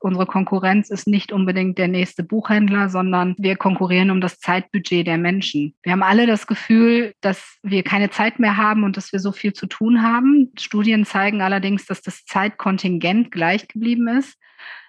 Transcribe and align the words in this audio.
unsere 0.00 0.26
Konkurrenz 0.26 0.90
ist 0.90 1.06
nicht 1.06 1.32
unbedingt 1.32 1.78
der 1.78 1.88
nächste 1.88 2.22
Buchhändler, 2.22 2.88
sondern 2.88 3.34
wir 3.38 3.56
konkurrieren 3.56 4.10
um 4.10 4.20
das 4.20 4.38
Zeitbudget 4.38 5.06
der 5.06 5.18
Menschen. 5.18 5.74
Wir 5.82 5.92
haben 5.92 6.02
alle 6.02 6.26
das 6.26 6.46
Gefühl, 6.46 7.14
dass 7.20 7.58
wir 7.62 7.82
keine 7.82 8.10
Zeit 8.10 8.38
mehr 8.38 8.56
haben 8.56 8.82
und 8.84 8.96
dass 8.96 9.12
wir 9.12 9.20
so 9.20 9.32
viel 9.32 9.52
zu 9.52 9.66
tun 9.66 10.02
haben. 10.02 10.50
Studien 10.58 11.04
zeigen 11.04 11.42
allerdings, 11.42 11.86
dass 11.86 12.00
das 12.02 12.24
Zeitkontingent 12.24 13.30
gleich 13.30 13.68
geblieben 13.68 14.08
ist. 14.08 14.36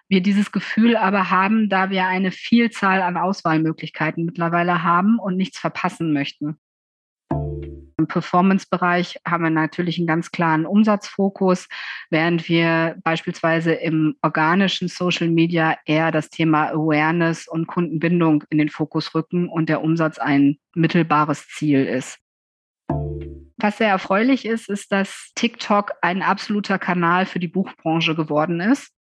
Wir 0.08 0.22
dieses 0.22 0.52
Gefühl 0.52 0.98
aber 0.98 1.32
haben, 1.32 1.70
da 1.70 1.90
wir 1.90 2.06
eine 2.08 2.32
Vielzahl 2.32 3.02
an 3.02 3.16
Auswahlmöglichkeiten 3.16 4.26
mittlerweile 4.26 4.84
haben 4.84 5.20
und 5.20 5.38
nichts 5.38 5.58
verpassen 5.58 6.12
möchten. 6.12 6.58
Im 7.32 8.08
Performance-Bereich 8.08 9.20
haben 9.28 9.44
wir 9.44 9.52
natürlich 9.52 10.00
einen 10.00 10.08
ganz 10.08 10.32
klaren 10.32 10.66
Umsatzfokus, 10.66 11.68
während 12.10 12.50
wir 12.50 12.96
beispielsweise 13.04 13.74
im 13.74 14.16
organischen 14.24 14.88
Social 14.88 15.30
Media 15.30 15.78
eher 15.86 16.12
das 16.12 16.30
Thema 16.30 16.70
Awareness 16.70 17.48
und 17.48 17.68
Kundenbindung 17.68 18.44
in 18.50 18.58
den 18.58 18.70
Fokus 18.70 19.14
rücken 19.14 19.50
und 19.50 19.70
der 19.70 19.84
Umsatz 19.84 20.18
ein 20.18 20.58
mittelbares 20.74 21.48
Ziel 21.50 21.86
ist. 21.86 22.18
Was 23.58 23.78
sehr 23.78 23.90
erfreulich 23.90 24.46
ist, 24.46 24.68
ist, 24.68 24.92
dass 24.92 25.32
TikTok 25.36 25.92
ein 26.02 26.24
absoluter 26.24 26.80
Kanal 26.80 27.28
für 27.28 27.38
die 27.38 27.48
Buchbranche 27.48 28.16
geworden 28.16 28.60
ist. 28.60 28.92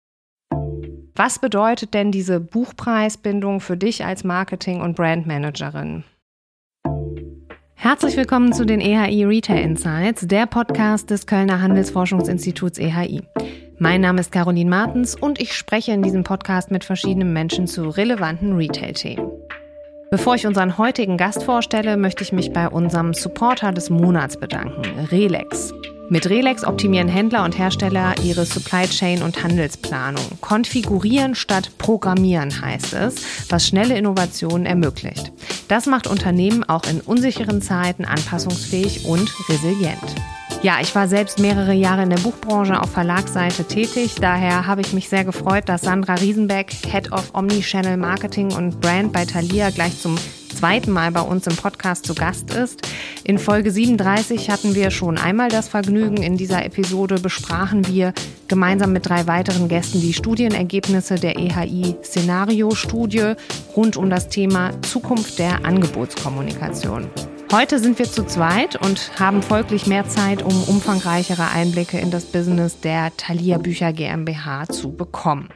Was 1.14 1.38
bedeutet 1.38 1.94
denn 1.94 2.12
diese 2.12 2.38
Buchpreisbindung 2.38 3.60
für 3.60 3.78
dich 3.78 4.04
als 4.04 4.24
Marketing- 4.24 4.82
und 4.82 4.96
Brandmanagerin? 4.96 6.04
Herzlich 7.82 8.14
willkommen 8.18 8.52
zu 8.52 8.66
den 8.66 8.78
EHI 8.78 9.24
Retail 9.24 9.62
Insights, 9.62 10.26
der 10.26 10.44
Podcast 10.44 11.08
des 11.08 11.26
Kölner 11.26 11.62
Handelsforschungsinstituts 11.62 12.78
EHI. 12.78 13.22
Mein 13.78 14.02
Name 14.02 14.20
ist 14.20 14.30
Caroline 14.30 14.68
Martens 14.68 15.14
und 15.14 15.40
ich 15.40 15.54
spreche 15.54 15.92
in 15.92 16.02
diesem 16.02 16.22
Podcast 16.22 16.70
mit 16.70 16.84
verschiedenen 16.84 17.32
Menschen 17.32 17.66
zu 17.66 17.88
relevanten 17.88 18.54
Retail-Themen. 18.54 19.30
Bevor 20.10 20.34
ich 20.34 20.46
unseren 20.46 20.76
heutigen 20.76 21.16
Gast 21.16 21.42
vorstelle, 21.42 21.96
möchte 21.96 22.22
ich 22.22 22.32
mich 22.32 22.52
bei 22.52 22.68
unserem 22.68 23.14
Supporter 23.14 23.72
des 23.72 23.88
Monats 23.88 24.36
bedanken, 24.36 25.06
Relex. 25.06 25.72
Mit 26.12 26.28
Relex 26.28 26.64
optimieren 26.64 27.06
Händler 27.06 27.44
und 27.44 27.56
Hersteller 27.56 28.16
ihre 28.24 28.44
Supply 28.44 28.88
Chain 28.88 29.22
und 29.22 29.44
Handelsplanung. 29.44 30.24
Konfigurieren 30.40 31.36
statt 31.36 31.70
programmieren 31.78 32.60
heißt 32.60 32.94
es, 32.94 33.14
was 33.48 33.68
schnelle 33.68 33.96
Innovationen 33.96 34.66
ermöglicht. 34.66 35.30
Das 35.68 35.86
macht 35.86 36.08
Unternehmen 36.08 36.64
auch 36.64 36.82
in 36.88 37.00
unsicheren 37.00 37.62
Zeiten 37.62 38.04
anpassungsfähig 38.04 39.04
und 39.04 39.32
resilient. 39.48 40.16
Ja, 40.62 40.78
ich 40.82 40.94
war 40.94 41.08
selbst 41.08 41.38
mehrere 41.38 41.72
Jahre 41.72 42.02
in 42.02 42.10
der 42.10 42.18
Buchbranche 42.18 42.82
auf 42.82 42.90
Verlagsseite 42.90 43.64
tätig. 43.64 44.16
Daher 44.20 44.66
habe 44.66 44.82
ich 44.82 44.92
mich 44.92 45.08
sehr 45.08 45.24
gefreut, 45.24 45.70
dass 45.70 45.80
Sandra 45.80 46.16
Riesenbeck, 46.16 46.70
Head 46.70 47.12
of 47.12 47.34
Omnichannel 47.34 47.96
Marketing 47.96 48.52
und 48.52 48.78
Brand 48.78 49.10
bei 49.10 49.24
Thalia, 49.24 49.70
gleich 49.70 49.98
zum 49.98 50.16
zweiten 50.54 50.90
Mal 50.90 51.12
bei 51.12 51.22
uns 51.22 51.46
im 51.46 51.56
Podcast 51.56 52.04
zu 52.04 52.14
Gast 52.14 52.52
ist. 52.52 52.86
In 53.24 53.38
Folge 53.38 53.70
37 53.70 54.50
hatten 54.50 54.74
wir 54.74 54.90
schon 54.90 55.16
einmal 55.16 55.48
das 55.48 55.66
Vergnügen. 55.68 56.18
In 56.18 56.36
dieser 56.36 56.62
Episode 56.62 57.14
besprachen 57.14 57.86
wir 57.86 58.12
gemeinsam 58.46 58.92
mit 58.92 59.08
drei 59.08 59.26
weiteren 59.26 59.66
Gästen 59.68 60.02
die 60.02 60.12
Studienergebnisse 60.12 61.14
der 61.14 61.38
EHI-Szenario-Studie 61.38 63.32
rund 63.74 63.96
um 63.96 64.10
das 64.10 64.28
Thema 64.28 64.72
Zukunft 64.82 65.38
der 65.38 65.64
Angebotskommunikation. 65.64 67.08
Heute 67.52 67.80
sind 67.80 67.98
wir 67.98 68.06
zu 68.06 68.24
zweit 68.24 68.76
und 68.76 69.18
haben 69.18 69.42
folglich 69.42 69.88
mehr 69.88 70.06
Zeit, 70.06 70.40
um 70.40 70.62
umfangreichere 70.68 71.48
Einblicke 71.48 71.98
in 71.98 72.12
das 72.12 72.26
Business 72.26 72.78
der 72.78 73.10
Thalia 73.16 73.58
Bücher 73.58 73.92
GmbH 73.92 74.66
zu 74.68 74.92
bekommen. 74.92 75.48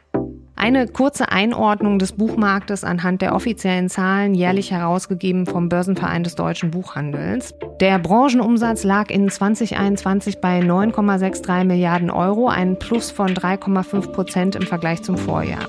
Eine 0.65 0.89
kurze 0.89 1.31
Einordnung 1.31 1.99
des 1.99 2.13
Buchmarktes 2.13 2.85
anhand 2.85 3.21
der 3.21 3.35
offiziellen 3.35 3.91
Zahlen, 3.91 4.33
jährlich 4.33 4.71
herausgegeben 4.71 5.45
vom 5.45 5.69
Börsenverein 5.69 6.25
des 6.25 6.37
deutschen 6.37 6.71
Buchhandels. 6.71 7.55
Der 7.81 7.99
Branchenumsatz 7.99 8.83
lag 8.83 9.11
in 9.11 9.29
2021 9.29 10.41
bei 10.41 10.61
9,63 10.61 11.65
Milliarden 11.65 12.09
Euro, 12.09 12.49
ein 12.49 12.79
Plus 12.79 13.11
von 13.11 13.35
3,5 13.35 14.13
Prozent 14.13 14.57
im 14.57 14.63
Vergleich 14.63 15.03
zum 15.03 15.19
Vorjahr. 15.19 15.69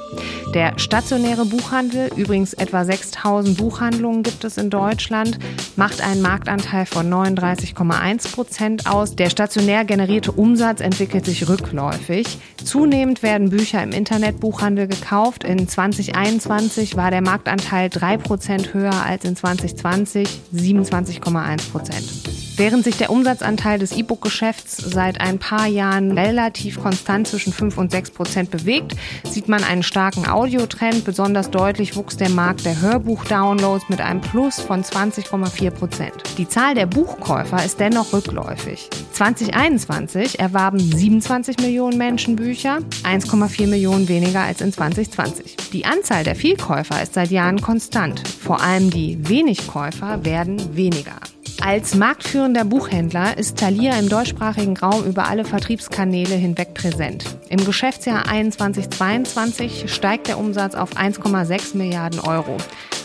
Der 0.53 0.79
stationäre 0.79 1.45
Buchhandel, 1.45 2.09
übrigens 2.15 2.53
etwa 2.53 2.85
6000 2.85 3.57
Buchhandlungen 3.57 4.23
gibt 4.23 4.45
es 4.45 4.57
in 4.57 4.69
Deutschland, 4.69 5.37
macht 5.75 5.99
einen 6.01 6.21
Marktanteil 6.21 6.85
von 6.85 7.11
39,1 7.11 8.31
Prozent 8.33 8.89
aus. 8.89 9.17
Der 9.17 9.29
stationär 9.29 9.83
generierte 9.83 10.31
Umsatz 10.31 10.79
entwickelt 10.79 11.25
sich 11.25 11.49
rückläufig. 11.49 12.37
Zunehmend 12.63 13.23
werden 13.23 13.49
Bücher 13.49 13.83
im 13.83 13.91
Internetbuchhandel 13.91 14.84
gekauft. 14.87 15.43
In 15.43 15.67
2021 15.67 16.95
war 16.95 17.11
der 17.11 17.21
Marktanteil 17.21 17.89
3% 17.89 18.73
höher 18.73 19.05
als 19.05 19.25
in 19.25 19.35
2020, 19.35 20.27
27,1%. 20.53 22.44
Während 22.57 22.85
sich 22.85 22.95
der 22.95 23.09
Umsatzanteil 23.09 23.79
des 23.79 23.91
E-Book-Geschäfts 23.91 24.77
seit 24.77 25.19
ein 25.19 25.39
paar 25.39 25.67
Jahren 25.67 26.17
relativ 26.17 26.81
konstant 26.81 27.27
zwischen 27.27 27.51
5 27.51 27.77
und 27.77 27.91
6 27.91 28.11
Prozent 28.11 28.49
bewegt, 28.49 28.93
sieht 29.29 29.49
man 29.49 29.61
einen 29.65 29.83
starken 29.83 30.25
Audiotrend. 30.25 31.03
Besonders 31.03 31.51
deutlich 31.51 31.97
wuchs 31.97 32.15
der 32.15 32.29
Markt 32.29 32.65
der 32.65 32.79
Hörbuch-Downloads 32.79 33.89
mit 33.89 33.99
einem 33.99 34.21
Plus 34.21 34.61
von 34.61 34.83
20,4 34.83 35.69
Prozent. 35.71 36.13
Die 36.37 36.47
Zahl 36.47 36.75
der 36.75 36.85
Buchkäufer 36.85 37.63
ist 37.65 37.81
dennoch 37.81 38.13
rückläufig. 38.13 38.89
2021 39.11 40.39
erwarben 40.39 40.79
27 40.79 41.59
Millionen 41.59 41.97
Menschen 41.97 42.37
Bücher, 42.37 42.79
1,4 43.03 43.67
Millionen 43.67 44.07
weniger 44.07 44.41
als 44.41 44.61
in 44.61 44.71
2020. 44.71 45.57
Die 45.73 45.83
Anzahl 45.83 46.23
der 46.23 46.35
Vielkäufer 46.35 47.03
ist 47.03 47.15
seit 47.15 47.31
Jahren 47.31 47.59
konstant. 47.59 48.25
Vor 48.25 48.61
allem 48.61 48.91
die 48.91 49.17
Wenigkäufer 49.27 50.23
werden 50.23 50.73
weniger. 50.73 51.19
Als 51.61 51.95
marktführender 51.95 52.63
Buchhändler 52.63 53.37
ist 53.37 53.57
Thalia 53.57 53.97
im 53.97 54.09
deutschsprachigen 54.09 54.77
Raum 54.77 55.03
über 55.05 55.27
alle 55.27 55.45
Vertriebskanäle 55.45 56.35
hinweg 56.35 56.73
präsent. 56.73 57.25
Im 57.49 57.63
Geschäftsjahr 57.65 58.25
2021-22 58.25 59.87
steigt 59.87 60.27
der 60.27 60.37
Umsatz 60.37 60.75
auf 60.75 60.95
1,6 60.95 61.75
Milliarden 61.75 62.19
Euro. 62.19 62.57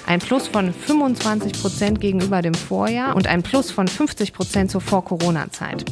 Ein 0.06 0.18
Plus 0.18 0.48
von 0.48 0.74
25 0.74 1.52
Prozent 1.60 2.00
gegenüber 2.00 2.42
dem 2.42 2.54
Vorjahr 2.54 3.14
und 3.16 3.28
ein 3.28 3.42
Plus 3.42 3.70
von 3.70 3.88
50 3.88 4.32
Prozent 4.32 4.70
zur 4.70 4.80
Vor-Corona-Zeit. 4.80 5.84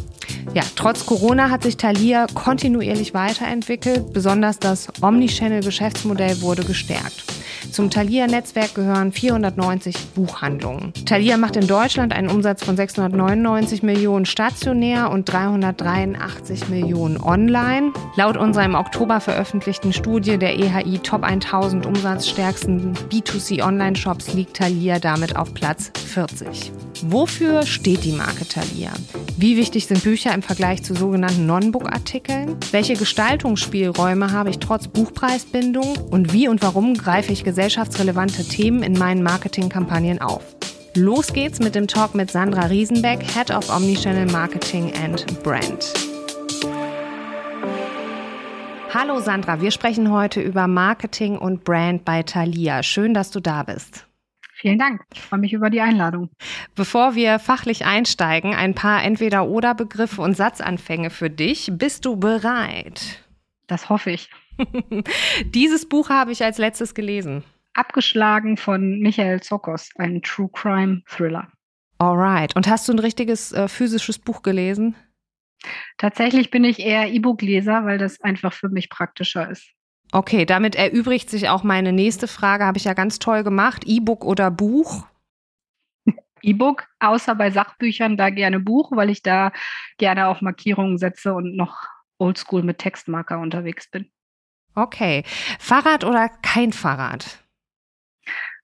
Ja, 0.55 0.63
trotz 0.75 1.07
Corona 1.07 1.51
hat 1.51 1.63
sich 1.63 1.77
Thalia 1.77 2.27
kontinuierlich 2.35 3.15
weiterentwickelt. 3.15 4.13
Besonders 4.13 4.59
das 4.59 4.89
Omnichannel-Geschäftsmodell 5.01 6.41
wurde 6.41 6.65
gestärkt. 6.65 7.25
Zum 7.73 7.91
Thalia-Netzwerk 7.91 8.75
gehören 8.75 9.13
490 9.13 9.97
Buchhandlungen. 10.15 10.93
Thalia 11.05 11.37
macht 11.37 11.57
in 11.57 11.67
Deutschland 11.67 12.13
einen 12.13 12.29
Umsatz 12.29 12.65
von 12.65 12.77
699 12.77 13.83
Millionen 13.83 14.27
stationär 14.27 15.11
und 15.11 15.31
383 15.31 16.69
Millionen 16.69 17.21
online. 17.21 17.93
Laut 18.17 18.37
unserer 18.37 18.65
im 18.65 18.75
Oktober 18.75 19.21
veröffentlichten 19.21 19.93
Studie 19.93 20.39
der 20.39 20.59
EHI 20.59 20.99
Top 20.99 21.23
1000 21.23 21.87
umsatzstärksten 21.87 22.95
B2C 23.11 23.63
Online-Shops 23.63 24.35
liegt 24.35 24.57
Thalia 24.57 24.99
damit 24.99 25.37
auf 25.37 25.55
Platz 25.55 25.91
40. 26.07 26.73
Wofür 27.03 27.65
steht 27.65 28.05
die 28.05 28.13
Marke 28.13 28.47
Thalia? 28.47 28.91
Wie 29.37 29.57
wichtig 29.57 29.87
sind 29.87 30.03
Bücher 30.03 30.35
im 30.35 30.43
Vergleich 30.43 30.83
zu 30.83 30.95
sogenannten 30.95 31.47
Non-Book-Artikeln? 31.47 32.57
Welche 32.73 32.95
Gestaltungsspielräume 32.95 34.33
habe 34.33 34.51
ich 34.51 34.59
trotz 34.59 34.89
Buchpreisbindung? 34.89 35.97
Und 36.11 36.33
wie 36.33 36.49
und 36.49 36.61
warum 36.63 36.95
greife 36.95 37.33
ich 37.33 37.45
gesellschaftsrelevante 37.45 38.45
Themen 38.45 38.83
in 38.83 38.95
meinen 38.95 39.23
Marketingkampagnen 39.23 40.21
auf? 40.21 40.43
Los 40.97 41.33
geht's 41.33 41.61
mit 41.61 41.77
dem 41.77 41.87
Talk 41.87 42.17
mit 42.17 42.33
Sandra 42.33 42.63
Riesenbeck, 42.63 43.23
Head 43.23 43.53
of 43.53 43.71
Omnichannel 43.71 44.27
Marketing 44.33 44.93
and 45.01 45.25
Brand. 45.45 45.93
Hallo 48.93 49.21
Sandra, 49.21 49.61
wir 49.61 49.71
sprechen 49.71 50.11
heute 50.11 50.41
über 50.41 50.67
Marketing 50.67 51.39
und 51.39 51.63
Brand 51.63 52.05
bei 52.05 52.25
Thalia. 52.25 52.83
Schön, 52.83 53.15
dass 53.15 53.31
du 53.31 53.39
da 53.39 53.63
bist. 53.63 54.08
Vielen 54.61 54.79
Dank. 54.79 55.03
Ich 55.15 55.21
freue 55.21 55.39
mich 55.39 55.53
über 55.53 55.71
die 55.71 55.81
Einladung. 55.81 56.31
Bevor 56.75 57.15
wir 57.15 57.39
fachlich 57.39 57.85
einsteigen, 57.85 58.55
ein 58.55 58.75
paar 58.75 59.05
Entweder-Oder-Begriffe 59.05 60.21
und 60.21 60.37
Satzanfänge 60.37 61.11
für 61.11 61.31
dich. 61.31 61.71
Bist 61.75 62.05
du 62.05 62.17
bereit? 62.17 63.25
Das 63.69 63.89
hoffe 63.89 64.11
ich. 64.11 64.31
Dieses 65.45 65.89
Buch 65.89 66.11
habe 66.11 66.33
ich 66.33 66.43
als 66.43 66.59
letztes 66.59 66.95
gelesen. 66.95 67.45
Abgeschlagen 67.75 68.57
von 68.57 68.99
Michael 68.99 69.41
Zokos, 69.41 69.91
ein 69.97 70.23
True 70.23 70.51
Crime 70.53 71.03
Thriller. 71.07 71.47
Alright. 71.99 72.57
Und 72.57 72.67
hast 72.69 72.89
du 72.89 72.93
ein 72.93 72.99
richtiges 72.99 73.53
äh, 73.53 73.69
physisches 73.69 74.19
Buch 74.19 74.43
gelesen? 74.43 74.97
Tatsächlich 75.99 76.51
bin 76.51 76.65
ich 76.65 76.81
eher 76.81 77.09
E-Book-Leser, 77.09 77.85
weil 77.85 77.99
das 77.99 78.21
einfach 78.21 78.53
für 78.53 78.69
mich 78.69 78.91
praktischer 78.91 79.49
ist. 79.51 79.73
Okay, 80.13 80.47
damit 80.47 80.75
erübrigt 80.75 81.29
sich 81.29 81.49
auch 81.49 81.63
meine 81.63 81.93
nächste 81.93 82.29
Frage. 82.29 82.65
Habe 82.65 82.79
ich 82.79 82.85
ja 82.85 82.95
ganz 82.95 83.19
toll 83.19 83.45
gemacht. 83.45 83.85
E-Book 83.87 84.25
oder 84.25 84.51
Buch? 84.51 85.07
E-Book, 86.43 86.87
außer 87.01 87.35
bei 87.35 87.51
Sachbüchern 87.51 88.17
da 88.17 88.31
gerne 88.31 88.61
Buch, 88.61 88.93
weil 88.93 89.11
ich 89.11 89.23
da 89.23 89.53
gerne 89.99 90.29
auch 90.29 90.41
Markierungen 90.41 90.99
setze 90.99 91.35
und 91.35 91.57
noch 91.57 91.89
oldschool 92.19 92.63
mit 92.63 92.79
Textmarker 92.79 93.39
unterwegs 93.39 93.91
bin. 93.91 94.11
Okay. 94.75 95.25
Fahrrad 95.59 96.05
oder 96.05 96.29
kein 96.29 96.73
Fahrrad? 96.73 97.43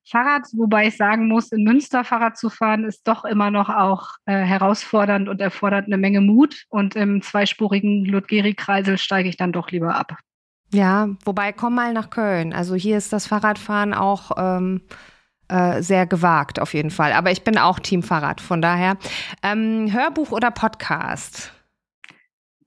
Fahrrad, 0.07 0.43
wobei 0.53 0.87
ich 0.87 0.97
sagen 0.97 1.27
muss, 1.27 1.51
in 1.51 1.63
Münster 1.63 2.03
Fahrrad 2.03 2.37
zu 2.37 2.49
fahren, 2.49 2.85
ist 2.85 3.07
doch 3.07 3.25
immer 3.25 3.49
noch 3.49 3.69
auch 3.69 4.11
äh, 4.25 4.43
herausfordernd 4.43 5.27
und 5.27 5.41
erfordert 5.41 5.87
eine 5.87 5.97
Menge 5.97 6.21
Mut. 6.21 6.65
Und 6.69 6.95
im 6.95 7.21
zweispurigen 7.21 8.05
Ludgeri-Kreisel 8.05 8.97
steige 8.97 9.29
ich 9.29 9.37
dann 9.37 9.51
doch 9.51 9.71
lieber 9.71 9.95
ab. 9.95 10.17
Ja, 10.75 11.09
wobei 11.23 11.51
komm 11.53 11.75
mal 11.75 11.93
nach 11.93 12.09
Köln. 12.09 12.53
Also 12.53 12.75
hier 12.75 12.97
ist 12.97 13.13
das 13.13 13.27
Fahrradfahren 13.27 13.93
auch 13.93 14.31
ähm, 14.37 14.81
äh, 15.47 15.81
sehr 15.81 16.05
gewagt 16.05 16.59
auf 16.59 16.73
jeden 16.73 16.91
Fall. 16.91 17.13
Aber 17.13 17.31
ich 17.31 17.43
bin 17.43 17.57
auch 17.57 17.79
Team 17.79 18.03
Fahrrad, 18.03 18.41
von 18.41 18.61
daher. 18.61 18.97
Ähm, 19.41 19.89
Hörbuch 19.91 20.31
oder 20.31 20.51
Podcast? 20.51 21.54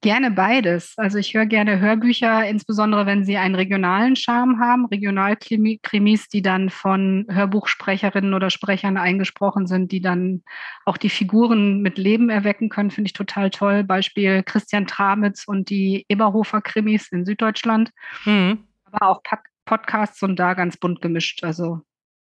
Gerne 0.01 0.31
beides. 0.31 0.95
Also 0.97 1.19
ich 1.19 1.35
höre 1.35 1.47
gerne 1.47 1.81
Hörbücher, 1.81 2.49
insbesondere 2.49 3.05
wenn 3.05 3.25
sie 3.25 3.37
einen 3.37 3.57
regionalen 3.57 4.15
Charme 4.15 4.61
haben, 4.61 4.87
Regionalkrimis, 4.87 6.29
die 6.29 6.41
dann 6.41 6.71
von 6.71 7.27
Hörbuchsprecherinnen 7.29 8.33
oder 8.33 8.51
Sprechern 8.51 8.97
eingesprochen 8.97 9.67
sind, 9.67 9.91
die 9.91 10.01
dann 10.01 10.45
auch 10.85 10.99
die 10.99 11.09
Figuren 11.09 11.81
mit 11.81 11.99
Leben 11.99 12.31
erwecken 12.31 12.69
können, 12.69 12.93
finde 12.93 13.09
ich 13.09 13.13
total 13.13 13.51
toll. 13.51 13.83
Beispiel 13.83 14.45
Christian 14.45 14.87
Tramitz 14.87 15.45
und 15.49 15.69
die 15.69 16.07
Eberhofer 16.09 16.61
Krimis 16.61 17.11
in 17.11 17.25
Süddeutschland. 17.25 17.91
Mhm. 18.25 18.59
Aber 18.93 19.09
auch 19.09 19.23
Podcasts 19.65 20.23
und 20.23 20.37
da 20.37 20.55
ganz 20.55 20.77
bunt 20.77 21.03
gemischt. 21.03 21.43
Also 21.43 21.81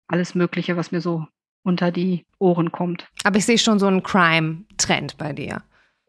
alles 0.08 0.34
Mögliche, 0.34 0.78
was 0.78 0.94
mir 0.94 1.02
so 1.02 1.28
unter 1.64 1.92
die 1.92 2.26
Ohren 2.40 2.72
kommt. 2.72 3.10
Aber 3.26 3.38
ich 3.38 3.46
sehe 3.46 3.58
schon 3.58 3.80
so 3.80 3.88
einen 3.88 4.02
Crime-Trend 4.02 5.18
bei 5.18 5.34
dir. 5.34 5.62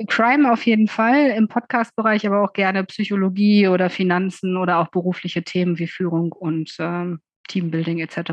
Crime 0.06 0.52
auf 0.52 0.66
jeden 0.66 0.88
Fall, 0.88 1.30
im 1.30 1.48
Podcast-Bereich 1.48 2.26
aber 2.26 2.42
auch 2.42 2.52
gerne 2.52 2.84
Psychologie 2.84 3.68
oder 3.68 3.88
Finanzen 3.88 4.56
oder 4.56 4.78
auch 4.78 4.88
berufliche 4.88 5.42
Themen 5.42 5.78
wie 5.78 5.86
Führung 5.86 6.32
und 6.32 6.74
ähm, 6.78 7.20
Teambuilding 7.48 8.00
etc. 8.00 8.32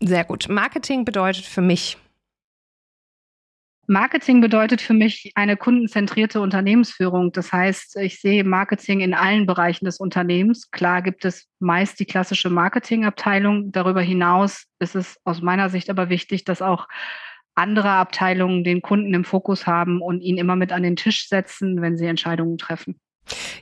Sehr 0.00 0.24
gut. 0.24 0.48
Marketing 0.48 1.04
bedeutet 1.04 1.44
für 1.44 1.60
mich. 1.60 1.98
Marketing 3.86 4.40
bedeutet 4.40 4.80
für 4.80 4.94
mich 4.94 5.32
eine 5.34 5.56
kundenzentrierte 5.56 6.40
Unternehmensführung. 6.40 7.32
Das 7.32 7.52
heißt, 7.52 7.96
ich 7.96 8.20
sehe 8.20 8.44
Marketing 8.44 9.00
in 9.00 9.14
allen 9.14 9.46
Bereichen 9.46 9.84
des 9.84 9.98
Unternehmens. 9.98 10.70
Klar 10.70 11.02
gibt 11.02 11.24
es 11.24 11.48
meist 11.58 11.98
die 11.98 12.04
klassische 12.04 12.50
Marketingabteilung. 12.50 13.72
Darüber 13.72 14.00
hinaus 14.00 14.66
ist 14.78 14.94
es 14.94 15.18
aus 15.24 15.42
meiner 15.42 15.70
Sicht 15.70 15.90
aber 15.90 16.08
wichtig, 16.08 16.44
dass 16.44 16.62
auch 16.62 16.86
andere 17.54 17.90
Abteilungen 17.90 18.64
den 18.64 18.82
Kunden 18.82 19.12
im 19.14 19.24
Fokus 19.24 19.66
haben 19.66 20.00
und 20.00 20.20
ihn 20.20 20.38
immer 20.38 20.56
mit 20.56 20.72
an 20.72 20.82
den 20.82 20.96
Tisch 20.96 21.28
setzen, 21.28 21.82
wenn 21.82 21.96
sie 21.96 22.06
Entscheidungen 22.06 22.58
treffen. 22.58 23.00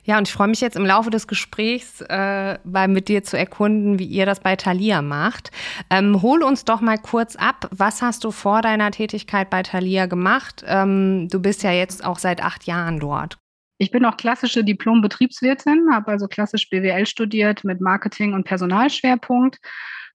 Ja, 0.03 0.17
und 0.17 0.27
ich 0.27 0.33
freue 0.33 0.47
mich 0.47 0.61
jetzt 0.61 0.75
im 0.75 0.85
Laufe 0.85 1.09
des 1.09 1.27
Gesprächs 1.27 2.01
äh, 2.01 2.57
mal 2.63 2.87
mit 2.87 3.07
dir 3.07 3.23
zu 3.23 3.37
erkunden, 3.37 3.99
wie 3.99 4.05
ihr 4.05 4.25
das 4.25 4.39
bei 4.39 4.55
Thalia 4.55 5.01
macht. 5.01 5.51
Ähm, 5.89 6.21
hol 6.21 6.43
uns 6.43 6.65
doch 6.65 6.81
mal 6.81 6.97
kurz 6.97 7.35
ab, 7.35 7.69
was 7.71 8.01
hast 8.01 8.23
du 8.23 8.31
vor 8.31 8.61
deiner 8.61 8.91
Tätigkeit 8.91 9.49
bei 9.49 9.63
Thalia 9.63 10.05
gemacht? 10.05 10.63
Ähm, 10.65 11.27
du 11.29 11.39
bist 11.41 11.63
ja 11.63 11.71
jetzt 11.71 12.03
auch 12.03 12.19
seit 12.19 12.43
acht 12.43 12.65
Jahren 12.65 12.99
dort. 12.99 13.37
Ich 13.77 13.91
bin 13.91 14.03
auch 14.05 14.17
klassische 14.17 14.63
Diplom-Betriebswirtin, 14.63 15.89
habe 15.91 16.11
also 16.11 16.27
klassisch 16.27 16.69
BWL 16.69 17.05
studiert 17.05 17.63
mit 17.63 17.79
Marketing- 17.79 18.33
und 18.33 18.43
Personalschwerpunkt. 18.43 19.57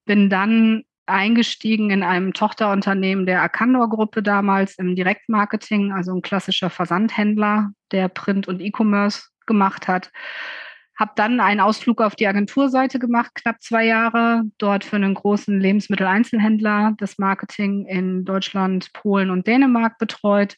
Bin 0.04 0.28
dann 0.28 0.84
eingestiegen 1.06 1.90
in 1.90 2.02
einem 2.02 2.32
Tochterunternehmen 2.32 3.26
der 3.26 3.42
Arcandor-Gruppe 3.42 4.22
damals 4.22 4.78
im 4.78 4.96
Direktmarketing, 4.96 5.92
also 5.92 6.14
ein 6.14 6.22
klassischer 6.22 6.70
Versandhändler, 6.70 7.70
der 7.92 8.08
Print- 8.08 8.48
und 8.48 8.60
E-Commerce 8.60 9.28
gemacht 9.46 9.88
hat. 9.88 10.10
Habe 10.96 11.10
dann 11.16 11.40
einen 11.40 11.58
Ausflug 11.58 12.00
auf 12.00 12.14
die 12.14 12.28
Agenturseite 12.28 13.00
gemacht, 13.00 13.32
knapp 13.34 13.60
zwei 13.60 13.84
Jahre, 13.84 14.42
dort 14.58 14.84
für 14.84 14.94
einen 14.94 15.14
großen 15.14 15.58
Lebensmitteleinzelhändler 15.58 16.94
das 16.98 17.18
Marketing 17.18 17.84
in 17.86 18.24
Deutschland, 18.24 18.92
Polen 18.92 19.30
und 19.30 19.48
Dänemark 19.48 19.98
betreut. 19.98 20.56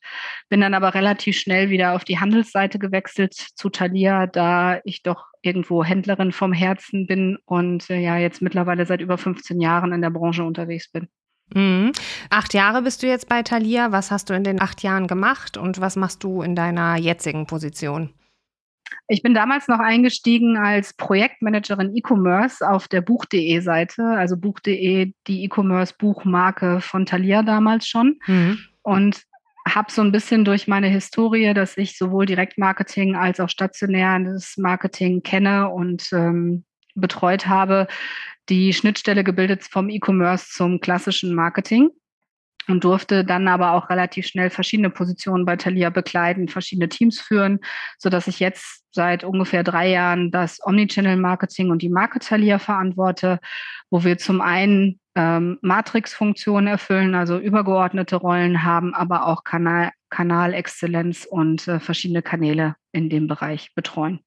Bin 0.50 0.60
dann 0.60 0.74
aber 0.74 0.92
relativ 0.92 1.38
schnell 1.38 1.70
wieder 1.70 1.94
auf 1.94 2.04
die 2.04 2.20
Handelsseite 2.20 2.78
gewechselt 2.78 3.32
zu 3.32 3.70
Thalia, 3.70 4.26
da 4.26 4.78
ich 4.84 5.02
doch 5.02 5.24
irgendwo 5.46 5.84
Händlerin 5.84 6.32
vom 6.32 6.52
Herzen 6.52 7.06
bin 7.06 7.38
und 7.46 7.88
äh, 7.90 7.98
ja 7.98 8.18
jetzt 8.18 8.42
mittlerweile 8.42 8.84
seit 8.86 9.00
über 9.00 9.16
15 9.16 9.60
Jahren 9.60 9.92
in 9.92 10.02
der 10.02 10.10
Branche 10.10 10.44
unterwegs 10.44 10.90
bin. 10.90 11.08
Mhm. 11.54 11.92
Acht 12.28 12.54
Jahre 12.54 12.82
bist 12.82 13.02
du 13.02 13.06
jetzt 13.06 13.28
bei 13.28 13.42
Thalia. 13.42 13.92
Was 13.92 14.10
hast 14.10 14.30
du 14.30 14.34
in 14.34 14.44
den 14.44 14.60
acht 14.60 14.82
Jahren 14.82 15.06
gemacht 15.06 15.56
und 15.56 15.80
was 15.80 15.96
machst 15.96 16.24
du 16.24 16.42
in 16.42 16.56
deiner 16.56 16.96
jetzigen 16.96 17.46
Position? 17.46 18.12
Ich 19.08 19.22
bin 19.22 19.34
damals 19.34 19.68
noch 19.68 19.78
eingestiegen 19.78 20.56
als 20.56 20.92
Projektmanagerin 20.94 21.94
E-Commerce 21.94 22.68
auf 22.68 22.88
der 22.88 23.00
Buch.de 23.00 23.60
Seite, 23.60 24.02
also 24.02 24.36
Buch.de, 24.36 25.12
die 25.26 25.44
E-Commerce-Buchmarke 25.44 26.80
von 26.80 27.06
Thalia 27.06 27.42
damals 27.42 27.86
schon. 27.86 28.18
Mhm. 28.26 28.58
Und 28.82 29.22
habe 29.68 29.90
so 29.90 30.02
ein 30.02 30.12
bisschen 30.12 30.44
durch 30.44 30.68
meine 30.68 30.88
Historie, 30.88 31.52
dass 31.52 31.76
ich 31.76 31.98
sowohl 31.98 32.26
Direktmarketing 32.26 33.16
als 33.16 33.40
auch 33.40 33.48
stationäres 33.48 34.56
Marketing 34.56 35.22
kenne 35.22 35.70
und 35.70 36.12
ähm, 36.12 36.64
betreut 36.94 37.46
habe, 37.46 37.88
die 38.48 38.72
Schnittstelle 38.72 39.24
gebildet 39.24 39.64
vom 39.64 39.88
E-Commerce 39.88 40.50
zum 40.50 40.80
klassischen 40.80 41.34
Marketing 41.34 41.90
und 42.68 42.84
durfte 42.84 43.24
dann 43.24 43.48
aber 43.48 43.72
auch 43.72 43.90
relativ 43.90 44.26
schnell 44.26 44.50
verschiedene 44.50 44.90
Positionen 44.90 45.44
bei 45.44 45.56
Thalia 45.56 45.90
bekleiden, 45.90 46.48
verschiedene 46.48 46.88
Teams 46.88 47.20
führen, 47.20 47.60
so 47.98 48.08
dass 48.08 48.26
ich 48.26 48.40
jetzt 48.40 48.84
seit 48.92 49.24
ungefähr 49.24 49.62
drei 49.62 49.90
Jahren 49.90 50.30
das 50.30 50.58
Omnichannel 50.64 51.16
Marketing 51.16 51.70
und 51.70 51.82
die 51.82 51.88
Marke 51.88 52.18
Thalia 52.18 52.58
verantworte, 52.58 53.40
wo 53.90 54.04
wir 54.04 54.18
zum 54.18 54.40
einen 54.40 55.00
ähm, 55.16 55.58
Matrix-Funktionen 55.62 56.68
erfüllen, 56.68 57.14
also 57.14 57.38
übergeordnete 57.38 58.16
Rollen 58.16 58.62
haben, 58.62 58.94
aber 58.94 59.26
auch 59.26 59.42
Kanal, 59.42 59.90
Kanalexzellenz 60.10 61.26
und 61.28 61.66
äh, 61.66 61.80
verschiedene 61.80 62.22
Kanäle 62.22 62.76
in 62.92 63.08
dem 63.08 63.26
Bereich 63.26 63.74
betreuen. 63.74 64.20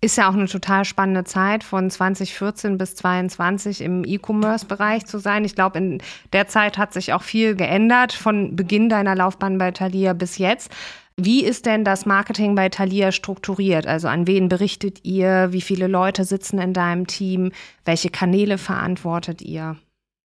Ist 0.00 0.16
ja 0.16 0.28
auch 0.28 0.34
eine 0.34 0.46
total 0.46 0.84
spannende 0.84 1.22
Zeit, 1.22 1.62
von 1.62 1.88
2014 1.88 2.76
bis 2.76 2.96
2022 2.96 3.82
im 3.82 4.04
E-Commerce-Bereich 4.04 5.06
zu 5.06 5.18
sein. 5.18 5.44
Ich 5.44 5.54
glaube, 5.54 5.78
in 5.78 6.02
der 6.32 6.48
Zeit 6.48 6.76
hat 6.76 6.92
sich 6.92 7.12
auch 7.12 7.22
viel 7.22 7.54
geändert, 7.54 8.12
von 8.12 8.56
Beginn 8.56 8.88
deiner 8.88 9.14
Laufbahn 9.14 9.58
bei 9.58 9.70
Thalia 9.70 10.12
bis 10.12 10.38
jetzt. 10.38 10.72
Wie 11.16 11.44
ist 11.44 11.66
denn 11.66 11.84
das 11.84 12.06
Marketing 12.06 12.56
bei 12.56 12.68
Thalia 12.68 13.12
strukturiert? 13.12 13.86
Also 13.86 14.08
an 14.08 14.26
wen 14.26 14.48
berichtet 14.48 15.04
ihr? 15.04 15.52
Wie 15.52 15.60
viele 15.60 15.86
Leute 15.86 16.24
sitzen 16.24 16.58
in 16.58 16.72
deinem 16.72 17.06
Team? 17.06 17.52
Welche 17.84 18.08
Kanäle 18.08 18.58
verantwortet 18.58 19.42
ihr? 19.42 19.76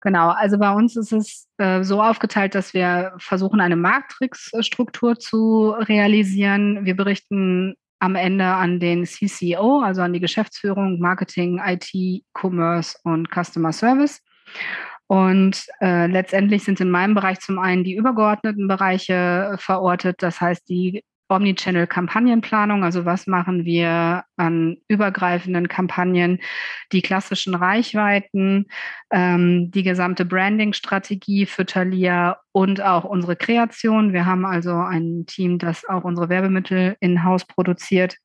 Genau, 0.04 0.32
also 0.32 0.58
bei 0.58 0.70
uns 0.70 0.98
ist 0.98 1.14
es 1.14 1.48
äh, 1.60 1.82
so 1.82 2.02
aufgeteilt, 2.02 2.56
dass 2.56 2.74
wir 2.74 3.14
versuchen, 3.20 3.62
eine 3.62 3.78
Matrix-Struktur 3.78 5.18
zu 5.18 5.70
realisieren. 5.70 6.84
Wir 6.84 6.94
berichten 6.94 7.76
am 8.00 8.16
Ende 8.16 8.44
an 8.44 8.82
den 8.82 9.06
CCO, 9.06 9.80
also 9.80 10.02
an 10.02 10.12
die 10.12 10.20
Geschäftsführung, 10.20 11.00
Marketing, 11.00 11.62
IT, 11.66 12.26
Commerce 12.34 12.98
und 13.06 13.30
Customer 13.34 13.72
Service. 13.72 14.20
Und 15.08 15.68
äh, 15.80 16.08
letztendlich 16.08 16.66
sind 16.66 16.82
in 16.82 16.92
meinem 16.92 17.14
Bereich 17.14 17.40
zum 17.40 17.58
einen 17.58 17.86
die 17.86 17.96
übergeordneten 17.96 18.68
Bereiche 18.68 19.56
verortet, 19.58 20.22
das 20.22 20.42
heißt 20.42 20.68
die 20.68 21.06
Omnichannel-Kampagnenplanung, 21.34 22.84
also 22.84 23.06
was 23.06 23.28
machen 23.28 23.66
wir 23.66 24.24
an 24.38 24.78
übergreifenden 24.88 25.68
Kampagnen, 25.68 26.40
die 26.92 27.02
klassischen 27.02 27.56
Reichweiten, 27.56 28.68
ähm, 29.12 29.72
die 29.72 29.84
gesamte 29.84 30.26
Branding-Strategie 30.26 31.46
für 31.46 31.66
Thalia 31.66 32.38
und 32.52 32.82
auch 32.82 33.04
unsere 33.04 33.36
Kreation. 33.36 34.14
Wir 34.14 34.26
haben 34.26 34.46
also 34.46 34.76
ein 34.76 35.26
Team, 35.26 35.58
das 35.58 35.86
auch 35.86 36.04
unsere 36.04 36.30
Werbemittel 36.30 36.96
in-house 37.00 37.46
produziert. 37.46 38.18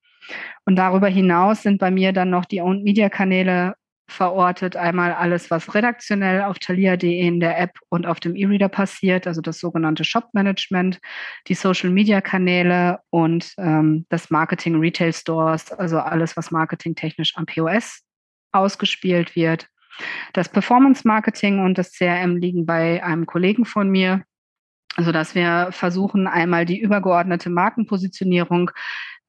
Und 0.65 0.77
darüber 0.77 1.09
hinaus 1.09 1.63
sind 1.63 1.79
bei 1.79 1.91
mir 1.91 2.13
dann 2.13 2.31
noch 2.31 2.45
die 2.45 2.61
Owned 2.61 2.85
Media 2.85 3.09
Kanäle 3.09 3.75
verortet. 4.09 4.75
Einmal 4.75 5.13
alles, 5.13 5.51
was 5.51 5.75
redaktionell 5.75 6.43
auf 6.43 6.59
thalia.de 6.59 7.21
in 7.21 7.41
der 7.41 7.59
App 7.61 7.79
und 7.91 8.07
auf 8.07 8.21
dem 8.21 8.35
E-Reader 8.35 8.69
passiert, 8.69 9.27
also 9.27 9.41
das 9.41 9.61
sogenannte 9.61 10.03
Shop-Management, 10.03 10.99
die 11.47 11.55
Social-Media-Kanäle 11.55 13.01
und 13.11 13.53
ähm, 13.59 14.07
das 14.09 14.31
Marketing 14.31 14.81
Retail 14.81 15.13
Stores, 15.13 15.71
also 15.73 15.99
alles, 15.99 16.37
was 16.37 16.51
marketingtechnisch 16.51 17.37
am 17.37 17.47
POS 17.47 18.03
ausgespielt 18.51 19.37
wird. 19.37 19.69
Das 20.33 20.49
Performance-Marketing 20.49 21.61
und 21.61 21.77
das 21.77 21.93
CRM 21.93 22.37
liegen 22.37 22.65
bei 22.65 23.03
einem 23.05 23.27
Kollegen 23.27 23.67
von 23.67 23.91
mir, 23.91 24.25
sodass 24.97 25.35
wir 25.35 25.69
versuchen, 25.71 26.27
einmal 26.27 26.65
die 26.65 26.81
übergeordnete 26.81 27.51
Markenpositionierung 27.51 28.71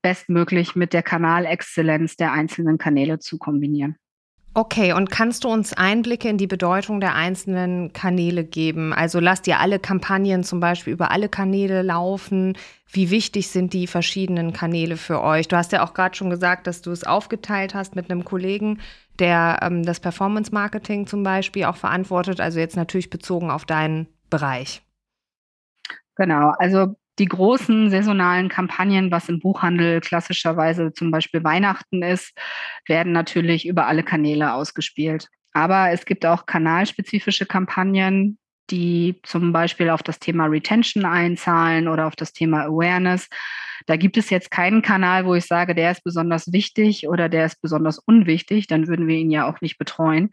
bestmöglich 0.01 0.75
mit 0.75 0.93
der 0.93 1.03
Kanalexzellenz 1.03 2.15
der 2.15 2.31
einzelnen 2.31 2.77
Kanäle 2.77 3.19
zu 3.19 3.37
kombinieren. 3.37 3.97
Okay, 4.55 4.93
und 4.93 5.11
kannst 5.11 5.43
du 5.43 5.49
uns 5.49 5.73
Einblicke 5.73 6.27
in 6.27 6.37
die 6.37 6.47
Bedeutung 6.47 6.99
der 6.99 7.13
einzelnen 7.15 7.93
Kanäle 7.93 8.43
geben? 8.43 8.93
Also 8.93 9.19
lasst 9.19 9.45
ihr 9.47 9.59
alle 9.59 9.79
Kampagnen 9.79 10.43
zum 10.43 10.59
Beispiel 10.59 10.91
über 10.91 11.11
alle 11.11 11.29
Kanäle 11.29 11.83
laufen? 11.83 12.57
Wie 12.91 13.11
wichtig 13.11 13.49
sind 13.49 13.73
die 13.73 13.85
verschiedenen 13.85 14.51
Kanäle 14.51 14.97
für 14.97 15.21
euch? 15.21 15.47
Du 15.47 15.55
hast 15.55 15.71
ja 15.71 15.83
auch 15.83 15.93
gerade 15.93 16.15
schon 16.15 16.31
gesagt, 16.31 16.65
dass 16.65 16.81
du 16.81 16.91
es 16.91 17.03
aufgeteilt 17.03 17.75
hast 17.75 17.95
mit 17.95 18.09
einem 18.09 18.25
Kollegen, 18.25 18.79
der 19.19 19.59
ähm, 19.61 19.83
das 19.83 19.99
Performance 19.99 20.51
Marketing 20.51 21.05
zum 21.05 21.21
Beispiel 21.21 21.65
auch 21.65 21.75
verantwortet, 21.75 22.41
also 22.41 22.59
jetzt 22.59 22.75
natürlich 22.75 23.11
bezogen 23.11 23.51
auf 23.51 23.65
deinen 23.65 24.07
Bereich. 24.31 24.81
Genau, 26.15 26.53
also 26.57 26.95
die 27.19 27.25
großen 27.25 27.89
saisonalen 27.89 28.49
Kampagnen, 28.49 29.11
was 29.11 29.29
im 29.29 29.39
Buchhandel 29.39 30.01
klassischerweise 30.01 30.93
zum 30.93 31.11
Beispiel 31.11 31.43
Weihnachten 31.43 32.01
ist, 32.01 32.37
werden 32.87 33.11
natürlich 33.11 33.67
über 33.67 33.87
alle 33.87 34.03
Kanäle 34.03 34.53
ausgespielt. 34.53 35.27
Aber 35.53 35.91
es 35.91 36.05
gibt 36.05 36.25
auch 36.25 36.45
kanalspezifische 36.45 37.45
Kampagnen, 37.45 38.37
die 38.69 39.19
zum 39.23 39.51
Beispiel 39.51 39.89
auf 39.89 40.03
das 40.03 40.19
Thema 40.19 40.45
Retention 40.45 41.05
einzahlen 41.05 41.87
oder 41.87 42.07
auf 42.07 42.15
das 42.15 42.33
Thema 42.33 42.63
Awareness. 42.63 43.27
Da 43.85 43.95
gibt 43.95 44.17
es 44.17 44.29
jetzt 44.29 44.51
keinen 44.51 44.81
Kanal, 44.81 45.25
wo 45.25 45.35
ich 45.35 45.45
sage, 45.45 45.75
der 45.75 45.91
ist 45.91 46.03
besonders 46.03 46.51
wichtig 46.51 47.07
oder 47.07 47.29
der 47.29 47.45
ist 47.45 47.61
besonders 47.61 47.99
unwichtig, 47.99 48.67
dann 48.67 48.87
würden 48.87 49.07
wir 49.07 49.15
ihn 49.17 49.31
ja 49.31 49.49
auch 49.49 49.61
nicht 49.61 49.77
betreuen. 49.77 50.29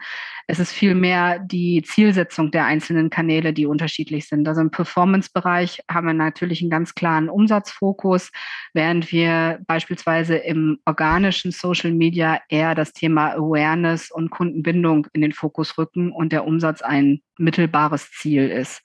Es 0.47 0.59
ist 0.59 0.73
vielmehr 0.73 1.39
die 1.39 1.83
Zielsetzung 1.83 2.51
der 2.51 2.67
einzelnen 2.67 3.11
Kanäle, 3.11 3.53
die 3.53 3.67
unterschiedlich 3.67 4.29
sind. 4.29 4.47
Also 4.47 4.61
im 4.61 4.71
Performance-Bereich 4.71 5.81
haben 5.91 6.07
wir 6.07 6.15
natürlich 6.15 6.61
einen 6.61 6.71
ganz 6.71 6.95
klaren 6.95 7.29
Umsatzfokus, 7.29 8.31
während 8.73 9.11
wir 9.13 9.61
beispielsweise 9.67 10.37
im 10.37 10.79
organischen 10.85 11.51
Social 11.51 11.93
Media 11.93 12.41
eher 12.49 12.75
das 12.75 12.93
Thema 12.93 13.33
Awareness 13.33 14.11
und 14.11 14.31
Kundenbindung 14.31 15.07
in 15.13 15.23
den 15.23 15.33
Fokus 15.33 15.77
rücken 15.79 16.13
und 16.13 16.33
der 16.33 16.47
Umsatz 16.47 16.83
ein 16.83 17.21
mittelbares 17.39 18.11
Ziel 18.13 18.49
ist. 18.49 18.83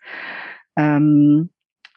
Ähm, 0.75 1.50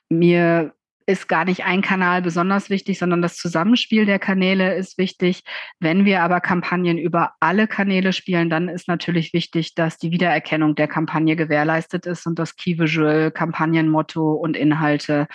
mir 0.08 0.74
ist 1.06 1.28
gar 1.28 1.44
nicht 1.44 1.64
ein 1.64 1.82
Kanal 1.82 2.22
besonders 2.22 2.70
wichtig, 2.70 2.98
sondern 2.98 3.22
das 3.22 3.36
Zusammenspiel 3.36 4.06
der 4.06 4.18
Kanäle 4.18 4.74
ist 4.74 4.98
wichtig. 4.98 5.42
Wenn 5.80 6.04
wir 6.04 6.22
aber 6.22 6.40
Kampagnen 6.40 6.98
über 6.98 7.32
alle 7.40 7.68
Kanäle 7.68 8.12
spielen, 8.12 8.50
dann 8.50 8.68
ist 8.68 8.88
natürlich 8.88 9.32
wichtig, 9.32 9.74
dass 9.74 9.98
die 9.98 10.10
Wiedererkennung 10.10 10.74
der 10.74 10.88
Kampagne 10.88 11.36
gewährleistet 11.36 12.06
ist 12.06 12.26
und 12.26 12.38
das 12.38 12.56
Key 12.56 12.78
Visual, 12.78 13.30
Kampagnenmotto 13.30 14.32
und 14.32 14.56
Inhalte 14.56 15.26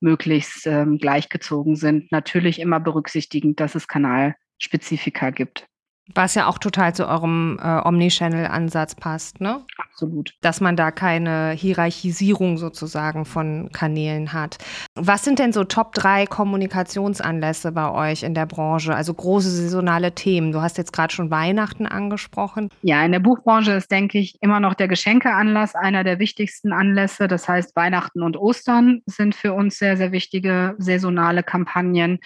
möglichst 0.00 0.66
ähm, 0.66 0.98
gleichgezogen 0.98 1.76
sind. 1.76 2.10
Natürlich 2.12 2.60
immer 2.60 2.80
berücksichtigend, 2.80 3.60
dass 3.60 3.74
es 3.74 3.88
Kanalspezifika 3.88 5.30
gibt. 5.30 5.66
Was 6.14 6.34
ja 6.34 6.46
auch 6.46 6.58
total 6.58 6.94
zu 6.94 7.06
eurem 7.06 7.58
äh, 7.62 7.80
Omnichannel-Ansatz 7.86 8.94
passt, 8.94 9.40
ne? 9.40 9.60
Absolut. 9.76 10.34
Dass 10.40 10.60
man 10.60 10.74
da 10.74 10.90
keine 10.90 11.50
Hierarchisierung 11.50 12.56
sozusagen 12.56 13.24
von 13.24 13.68
Kanälen 13.72 14.32
hat. 14.32 14.58
Was 14.94 15.24
sind 15.24 15.38
denn 15.38 15.52
so 15.52 15.64
Top 15.64 15.92
3 15.94 16.26
Kommunikationsanlässe 16.26 17.72
bei 17.72 17.90
euch 17.90 18.22
in 18.22 18.34
der 18.34 18.46
Branche? 18.46 18.94
Also 18.94 19.12
große 19.12 19.50
saisonale 19.50 20.14
Themen. 20.14 20.52
Du 20.52 20.62
hast 20.62 20.78
jetzt 20.78 20.92
gerade 20.92 21.12
schon 21.12 21.30
Weihnachten 21.30 21.86
angesprochen. 21.86 22.70
Ja, 22.82 23.04
in 23.04 23.12
der 23.12 23.20
Buchbranche 23.20 23.72
ist, 23.72 23.90
denke 23.90 24.18
ich, 24.18 24.36
immer 24.40 24.60
noch 24.60 24.74
der 24.74 24.88
Geschenkeanlass 24.88 25.74
einer 25.74 26.04
der 26.04 26.18
wichtigsten 26.18 26.72
Anlässe. 26.72 27.28
Das 27.28 27.48
heißt, 27.48 27.76
Weihnachten 27.76 28.22
und 28.22 28.36
Ostern 28.36 29.02
sind 29.06 29.34
für 29.34 29.52
uns 29.52 29.78
sehr, 29.78 29.96
sehr 29.96 30.12
wichtige 30.12 30.74
saisonale 30.78 31.42
Kampagnen. 31.42 32.20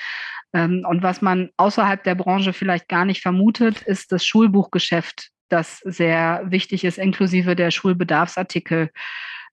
Ähm, 0.52 0.84
und 0.88 1.02
was 1.02 1.22
man 1.22 1.50
außerhalb 1.56 2.02
der 2.04 2.14
Branche 2.14 2.52
vielleicht 2.52 2.88
gar 2.88 3.04
nicht 3.04 3.22
vermutet, 3.22 3.82
ist 3.82 4.12
das 4.12 4.24
Schulbuchgeschäft, 4.24 5.30
das 5.48 5.78
sehr 5.80 6.42
wichtig 6.46 6.84
ist, 6.84 6.98
inklusive 6.98 7.56
der 7.56 7.70
Schulbedarfsartikel. 7.70 8.90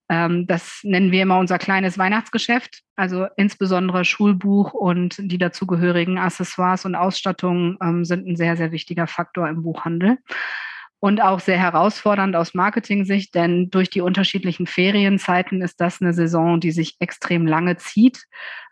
Ähm, 0.09 0.47
das 0.47 0.79
nennen 0.83 1.11
wir 1.11 1.21
immer 1.21 1.37
unser 1.37 1.59
kleines 1.59 1.97
Weihnachtsgeschäft. 1.97 2.81
Also 2.95 3.27
insbesondere 3.37 4.05
Schulbuch 4.05 4.73
und 4.73 5.15
die 5.19 5.37
dazugehörigen 5.37 6.17
Accessoires 6.17 6.85
und 6.85 6.95
Ausstattungen 6.95 7.77
ähm, 7.81 8.05
sind 8.05 8.27
ein 8.27 8.35
sehr, 8.35 8.57
sehr 8.57 8.71
wichtiger 8.71 9.07
Faktor 9.07 9.47
im 9.47 9.63
Buchhandel 9.63 10.17
und 10.99 11.21
auch 11.21 11.39
sehr 11.39 11.57
herausfordernd 11.57 12.35
aus 12.35 12.53
Marketing-Sicht, 12.53 13.33
denn 13.33 13.69
durch 13.69 13.89
die 13.89 14.01
unterschiedlichen 14.01 14.67
Ferienzeiten 14.67 15.61
ist 15.61 15.79
das 15.79 16.01
eine 16.01 16.13
Saison, 16.13 16.59
die 16.59 16.71
sich 16.71 16.97
extrem 16.99 17.47
lange 17.47 17.77
zieht. 17.77 18.25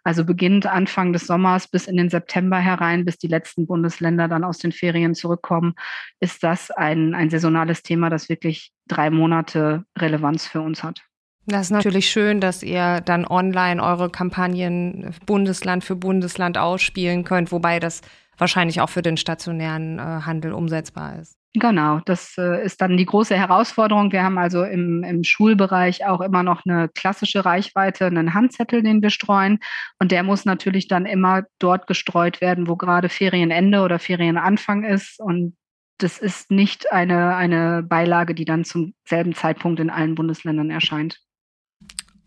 Also 0.03 0.25
beginnt 0.25 0.65
Anfang 0.65 1.13
des 1.13 1.27
Sommers 1.27 1.67
bis 1.67 1.88
in 1.88 1.98
den 1.98 2.10
September 2.10 2.60
herein, 2.60 3.05
bis 3.05 3.17
die 3.17 3.27
letzten 3.27 3.67
Bundesländer 3.67 4.27
dann 4.27 4.43
aus 4.43 4.57
den 4.57 4.72
Ferien 4.72 5.15
zurückkommen, 5.15 5.75
ist 6.19 6.43
das 6.43 6.72
ein, 6.72 7.13
ein 7.13 7.29
saisonales 7.29 7.84
Thema, 7.84 8.10
das 8.10 8.29
wirklich 8.29 8.72
drei 8.88 9.10
Monate 9.10 9.84
Relevanz 9.98 10.48
für 10.48 10.62
uns 10.62 10.84
hat. 10.84 11.01
Das 11.46 11.67
ist 11.67 11.72
natürlich 11.72 12.10
schön, 12.10 12.41
dass 12.41 12.62
ihr 12.62 13.00
dann 13.00 13.25
online 13.25 13.81
eure 13.81 14.10
Kampagnen 14.10 15.15
Bundesland 15.25 15.86
für 15.86 15.96
Bundesland 15.96 16.57
ausspielen 16.57 17.24
könnt, 17.24 17.53
wobei 17.53 17.79
das 17.79 18.01
wahrscheinlich 18.38 18.81
auch 18.81 18.89
für 18.89 19.01
den 19.01 19.15
stationären 19.15 19.98
äh, 19.98 20.01
Handel 20.01 20.51
umsetzbar 20.51 21.19
ist. 21.19 21.38
Genau, 21.60 22.02
das 22.06 22.38
äh, 22.38 22.64
ist 22.64 22.82
dann 22.82 22.98
die 22.98 23.06
große 23.06 23.36
Herausforderung. 23.36 24.12
Wir 24.12 24.24
haben 24.24 24.38
also 24.38 24.64
im, 24.64 25.04
im 25.04 25.24
Schulbereich 25.24 26.06
auch 26.06 26.22
immer 26.22 26.44
noch 26.44 26.66
eine 26.66 26.88
klassische 26.90 27.46
Reichweite, 27.46 28.06
einen 28.06 28.36
Handzettel, 28.36 28.84
den 28.84 29.02
wir 29.02 29.10
streuen. 29.10 29.60
Und 29.98 30.12
der 30.12 30.22
muss 30.22 30.46
natürlich 30.46 30.88
dann 30.88 31.08
immer 31.08 31.44
dort 31.58 31.88
gestreut 31.88 32.42
werden, 32.42 32.68
wo 32.68 32.76
gerade 32.76 33.10
Ferienende 33.10 33.82
oder 33.82 33.98
Ferienanfang 33.98 34.84
ist. 34.84 35.20
Und 35.20 35.58
das 35.98 36.20
ist 36.20 36.52
nicht 36.52 36.92
eine, 36.92 37.36
eine 37.36 37.82
Beilage, 37.82 38.36
die 38.36 38.46
dann 38.46 38.64
zum 38.64 38.94
selben 39.08 39.34
Zeitpunkt 39.34 39.80
in 39.80 39.90
allen 39.90 40.14
Bundesländern 40.14 40.70
erscheint. 40.70 41.20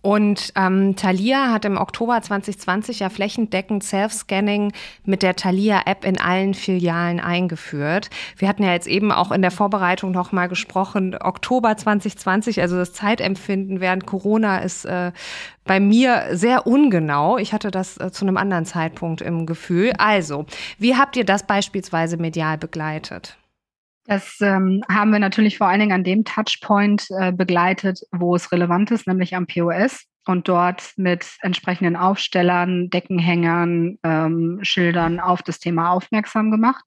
Und 0.02 0.52
ähm, 0.56 0.96
Thalia 0.96 1.52
hat 1.52 1.66
im 1.66 1.76
Oktober 1.76 2.20
2020 2.20 3.00
ja 3.00 3.10
flächendeckend 3.10 3.84
Self-Scanning 3.84 4.72
mit 5.04 5.22
der 5.22 5.36
Thalia-App 5.36 6.06
in 6.06 6.18
allen 6.18 6.54
Filialen 6.54 7.20
eingeführt. 7.20 8.08
Wir 8.36 8.48
hatten 8.48 8.62
ja 8.62 8.72
jetzt 8.72 8.86
eben 8.86 9.12
auch 9.12 9.30
in 9.30 9.42
der 9.42 9.50
Vorbereitung 9.50 10.10
noch 10.10 10.32
mal 10.32 10.48
gesprochen, 10.48 11.16
Oktober 11.20 11.76
2020, 11.76 12.62
also 12.62 12.76
das 12.76 12.94
Zeitempfinden 12.94 13.80
während 13.80 14.06
Corona 14.06 14.58
ist 14.60 14.86
äh, 14.86 15.12
bei 15.64 15.80
mir 15.80 16.28
sehr 16.32 16.66
ungenau. 16.66 17.36
Ich 17.36 17.52
hatte 17.52 17.70
das 17.70 17.98
äh, 17.98 18.10
zu 18.10 18.24
einem 18.24 18.38
anderen 18.38 18.64
Zeitpunkt 18.64 19.20
im 19.20 19.44
Gefühl. 19.44 19.92
Also, 19.98 20.46
wie 20.78 20.96
habt 20.96 21.16
ihr 21.16 21.24
das 21.24 21.46
beispielsweise 21.46 22.16
medial 22.16 22.56
begleitet? 22.56 23.36
Das 24.10 24.40
ähm, 24.40 24.82
haben 24.90 25.12
wir 25.12 25.20
natürlich 25.20 25.56
vor 25.56 25.68
allen 25.68 25.78
Dingen 25.78 25.92
an 25.92 26.02
dem 26.02 26.24
Touchpoint 26.24 27.06
äh, 27.16 27.30
begleitet, 27.30 28.00
wo 28.10 28.34
es 28.34 28.50
relevant 28.50 28.90
ist, 28.90 29.06
nämlich 29.06 29.36
am 29.36 29.46
POS 29.46 30.04
und 30.26 30.48
dort 30.48 30.94
mit 30.96 31.28
entsprechenden 31.42 31.94
Aufstellern, 31.94 32.90
Deckenhängern, 32.90 33.98
ähm, 34.02 34.58
Schildern 34.62 35.20
auf 35.20 35.44
das 35.44 35.60
Thema 35.60 35.92
aufmerksam 35.92 36.50
gemacht. 36.50 36.84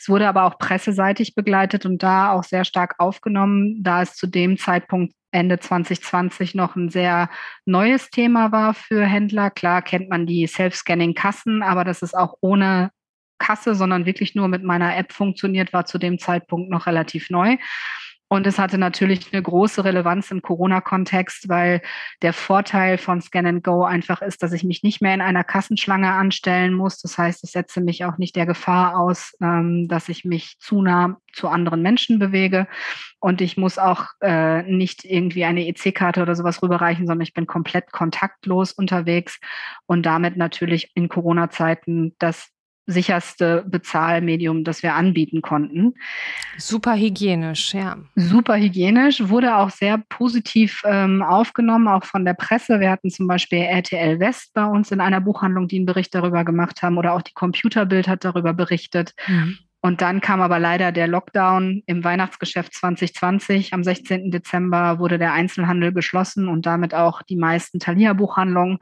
Es 0.00 0.08
wurde 0.08 0.26
aber 0.26 0.42
auch 0.42 0.58
presseseitig 0.58 1.36
begleitet 1.36 1.86
und 1.86 2.02
da 2.02 2.32
auch 2.32 2.42
sehr 2.42 2.64
stark 2.64 2.96
aufgenommen, 2.98 3.84
da 3.84 4.02
es 4.02 4.16
zu 4.16 4.26
dem 4.26 4.58
Zeitpunkt 4.58 5.14
Ende 5.30 5.60
2020 5.60 6.56
noch 6.56 6.74
ein 6.74 6.88
sehr 6.88 7.30
neues 7.64 8.10
Thema 8.10 8.50
war 8.50 8.74
für 8.74 9.04
Händler. 9.04 9.52
Klar 9.52 9.82
kennt 9.82 10.10
man 10.10 10.26
die 10.26 10.48
Self-Scanning-Kassen, 10.48 11.62
aber 11.62 11.84
das 11.84 12.02
ist 12.02 12.14
auch 12.14 12.34
ohne 12.40 12.90
Kasse, 13.38 13.74
sondern 13.74 14.06
wirklich 14.06 14.34
nur 14.34 14.48
mit 14.48 14.62
meiner 14.62 14.96
App 14.96 15.12
funktioniert, 15.12 15.72
war 15.72 15.86
zu 15.86 15.98
dem 15.98 16.18
Zeitpunkt 16.18 16.70
noch 16.70 16.86
relativ 16.86 17.30
neu. 17.30 17.56
Und 18.28 18.44
es 18.46 18.58
hatte 18.58 18.76
natürlich 18.76 19.32
eine 19.32 19.40
große 19.40 19.84
Relevanz 19.84 20.32
im 20.32 20.42
Corona-Kontext, 20.42 21.48
weil 21.48 21.80
der 22.22 22.32
Vorteil 22.32 22.98
von 22.98 23.20
Scan 23.20 23.46
and 23.46 23.62
Go 23.62 23.84
einfach 23.84 24.20
ist, 24.20 24.42
dass 24.42 24.52
ich 24.52 24.64
mich 24.64 24.82
nicht 24.82 25.00
mehr 25.00 25.14
in 25.14 25.20
einer 25.20 25.44
Kassenschlange 25.44 26.10
anstellen 26.10 26.74
muss. 26.74 26.98
Das 26.98 27.18
heißt, 27.18 27.44
ich 27.44 27.52
setze 27.52 27.80
mich 27.80 28.04
auch 28.04 28.18
nicht 28.18 28.34
der 28.34 28.46
Gefahr 28.46 28.98
aus, 28.98 29.36
ähm, 29.40 29.86
dass 29.86 30.08
ich 30.08 30.24
mich 30.24 30.56
zu 30.58 30.82
nah 30.82 31.18
zu 31.32 31.48
anderen 31.48 31.82
Menschen 31.82 32.18
bewege. 32.18 32.66
Und 33.20 33.40
ich 33.40 33.56
muss 33.56 33.78
auch 33.78 34.06
äh, 34.20 34.62
nicht 34.62 35.04
irgendwie 35.04 35.44
eine 35.44 35.68
EC-Karte 35.68 36.22
oder 36.22 36.34
sowas 36.34 36.62
rüberreichen, 36.62 37.06
sondern 37.06 37.22
ich 37.22 37.34
bin 37.34 37.46
komplett 37.46 37.92
kontaktlos 37.92 38.72
unterwegs 38.72 39.38
und 39.86 40.04
damit 40.04 40.36
natürlich 40.36 40.90
in 40.94 41.08
Corona-Zeiten 41.08 42.16
das 42.18 42.55
sicherste 42.86 43.64
Bezahlmedium, 43.66 44.64
das 44.64 44.82
wir 44.82 44.94
anbieten 44.94 45.42
konnten. 45.42 45.94
Super 46.56 46.94
hygienisch, 46.94 47.74
ja. 47.74 47.96
Super 48.14 48.56
hygienisch, 48.56 49.28
wurde 49.28 49.56
auch 49.56 49.70
sehr 49.70 49.98
positiv 50.08 50.82
ähm, 50.84 51.22
aufgenommen, 51.22 51.88
auch 51.88 52.04
von 52.04 52.24
der 52.24 52.34
Presse. 52.34 52.80
Wir 52.80 52.90
hatten 52.90 53.10
zum 53.10 53.26
Beispiel 53.26 53.58
RTL 53.58 54.20
West 54.20 54.54
bei 54.54 54.64
uns 54.64 54.90
in 54.92 55.00
einer 55.00 55.20
Buchhandlung, 55.20 55.68
die 55.68 55.76
einen 55.76 55.86
Bericht 55.86 56.14
darüber 56.14 56.44
gemacht 56.44 56.82
haben, 56.82 56.96
oder 56.96 57.14
auch 57.14 57.22
die 57.22 57.34
Computerbild 57.34 58.08
hat 58.08 58.24
darüber 58.24 58.54
berichtet. 58.54 59.14
Mhm. 59.26 59.58
Und 59.86 60.00
dann 60.00 60.20
kam 60.20 60.40
aber 60.40 60.58
leider 60.58 60.90
der 60.90 61.06
Lockdown 61.06 61.82
im 61.86 62.02
Weihnachtsgeschäft 62.02 62.74
2020. 62.74 63.72
Am 63.72 63.84
16. 63.84 64.32
Dezember 64.32 64.98
wurde 64.98 65.16
der 65.16 65.32
Einzelhandel 65.32 65.92
geschlossen 65.92 66.48
und 66.48 66.66
damit 66.66 66.92
auch 66.92 67.22
die 67.22 67.36
meisten 67.36 67.78
Thalia-Buchhandlungen 67.78 68.78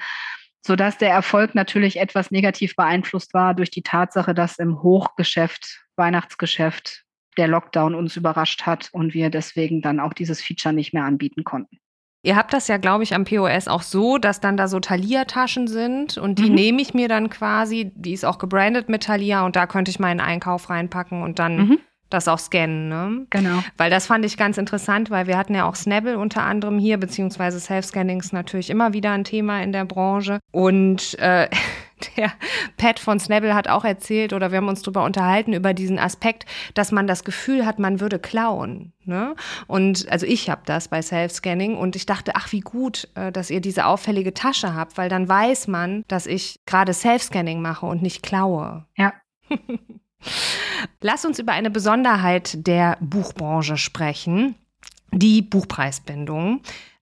sodass 0.66 0.97
der 0.97 1.11
Erfolg 1.11 1.54
natürlich 1.54 1.99
etwas 1.99 2.30
negativ 2.30 2.75
beeinflusst 2.75 3.35
war 3.35 3.54
durch 3.54 3.71
die 3.71 3.83
Tatsache, 3.83 4.35
dass 4.35 4.59
im 4.59 4.83
Hochgeschäft, 4.83 5.85
Weihnachtsgeschäft, 5.97 7.04
der 7.37 7.49
Lockdown 7.49 7.94
uns 7.94 8.16
überrascht 8.16 8.62
hat 8.62 8.88
und 8.92 9.12
wir 9.12 9.28
deswegen 9.28 9.83
dann 9.83 10.00
auch 10.00 10.14
dieses 10.14 10.40
Feature 10.40 10.75
nicht 10.75 10.94
mehr 10.94 11.04
anbieten 11.04 11.44
konnten. 11.44 11.78
Ihr 12.23 12.37
habt 12.37 12.54
das 12.54 12.68
ja, 12.68 12.78
glaube 12.78 13.02
ich, 13.02 13.14
am 13.14 13.25
POS 13.25 13.68
auch 13.68 13.83
so, 13.83 14.16
dass 14.16 14.40
dann 14.40 14.56
da 14.56 14.66
so 14.66 14.80
Thalia-Taschen 14.80 15.66
sind 15.66 16.16
und 16.16 16.38
die 16.38 16.49
mhm. 16.49 16.54
nehme 16.54 16.83
ich 16.83 16.94
mir 16.94 17.09
dann 17.09 17.28
quasi, 17.28 17.92
die 17.94 18.14
ist 18.14 18.25
auch 18.25 18.38
gebrandet 18.38 18.88
mit 18.88 19.02
Thalia 19.02 19.44
und 19.44 19.56
da 19.56 19.66
könnte 19.66 19.90
ich 19.90 19.99
meinen 19.99 20.21
Einkauf 20.21 20.71
reinpacken 20.71 21.23
und 21.23 21.38
dann 21.38 21.56
mhm. 21.56 21.78
Das 22.11 22.29
auch 22.29 22.39
scannen. 22.39 22.89
Ne? 22.89 23.27
Genau. 23.31 23.63
Weil 23.77 23.91
das 23.91 24.07
fand 24.07 24.25
ich 24.25 24.37
ganz 24.37 24.59
interessant, 24.59 25.11
weil 25.11 25.27
wir 25.27 25.37
hatten 25.37 25.55
ja 25.55 25.69
auch 25.69 25.75
Snabble 25.75 26.19
unter 26.19 26.43
anderem 26.43 26.79
hier, 26.79 26.99
beziehungsweise 26.99 27.61
Self-Scanning 27.61 28.21
ist 28.21 28.33
natürlich 28.33 28.71
immer 28.71 28.93
wieder 28.93 29.13
ein 29.13 29.25
Thema 29.25 29.63
in 29.63 29.73
der 29.73 29.85
Branche. 29.85 30.39
Und 30.53 31.19
äh, 31.19 31.49
der 32.17 32.33
Pat 32.77 32.99
von 32.99 33.19
Snabble 33.19 33.55
hat 33.55 33.69
auch 33.69 33.85
erzählt 33.85 34.33
oder 34.33 34.51
wir 34.51 34.59
haben 34.59 34.69
uns 34.69 34.83
darüber 34.83 35.05
unterhalten, 35.05 35.53
über 35.53 35.75
diesen 35.75 35.99
Aspekt, 35.99 36.47
dass 36.75 36.93
man 36.93 37.07
das 37.07 37.25
Gefühl 37.25 37.67
hat, 37.67 37.79
man 37.79 38.01
würde 38.01 38.19
klauen. 38.19 38.93
Ne? 39.05 39.35
Und 39.67 40.11
also 40.11 40.27
ich 40.27 40.51
habe 40.51 40.63
das 40.67 40.89
bei 40.89 41.03
Self-Scanning 41.03 41.77
und 41.77 41.97
ich 41.97 42.07
dachte, 42.07 42.33
ach 42.35 42.53
wie 42.53 42.61
gut, 42.61 43.09
äh, 43.15 43.33
dass 43.33 43.51
ihr 43.51 43.61
diese 43.61 43.87
auffällige 43.87 44.35
Tasche 44.35 44.75
habt, 44.75 44.99
weil 44.99 45.09
dann 45.09 45.29
weiß 45.29 45.69
man, 45.69 46.05
dass 46.09 46.27
ich 46.27 46.61
gerade 46.67 46.93
Self-Scanning 46.93 47.61
mache 47.61 47.87
und 47.87 48.03
nicht 48.03 48.23
klaue. 48.23 48.87
Ja. 48.97 49.13
Lass 51.00 51.25
uns 51.25 51.38
über 51.38 51.52
eine 51.52 51.71
Besonderheit 51.71 52.66
der 52.66 52.97
Buchbranche 53.00 53.76
sprechen, 53.76 54.54
die 55.12 55.43
Buchpreisbindung. 55.43 56.61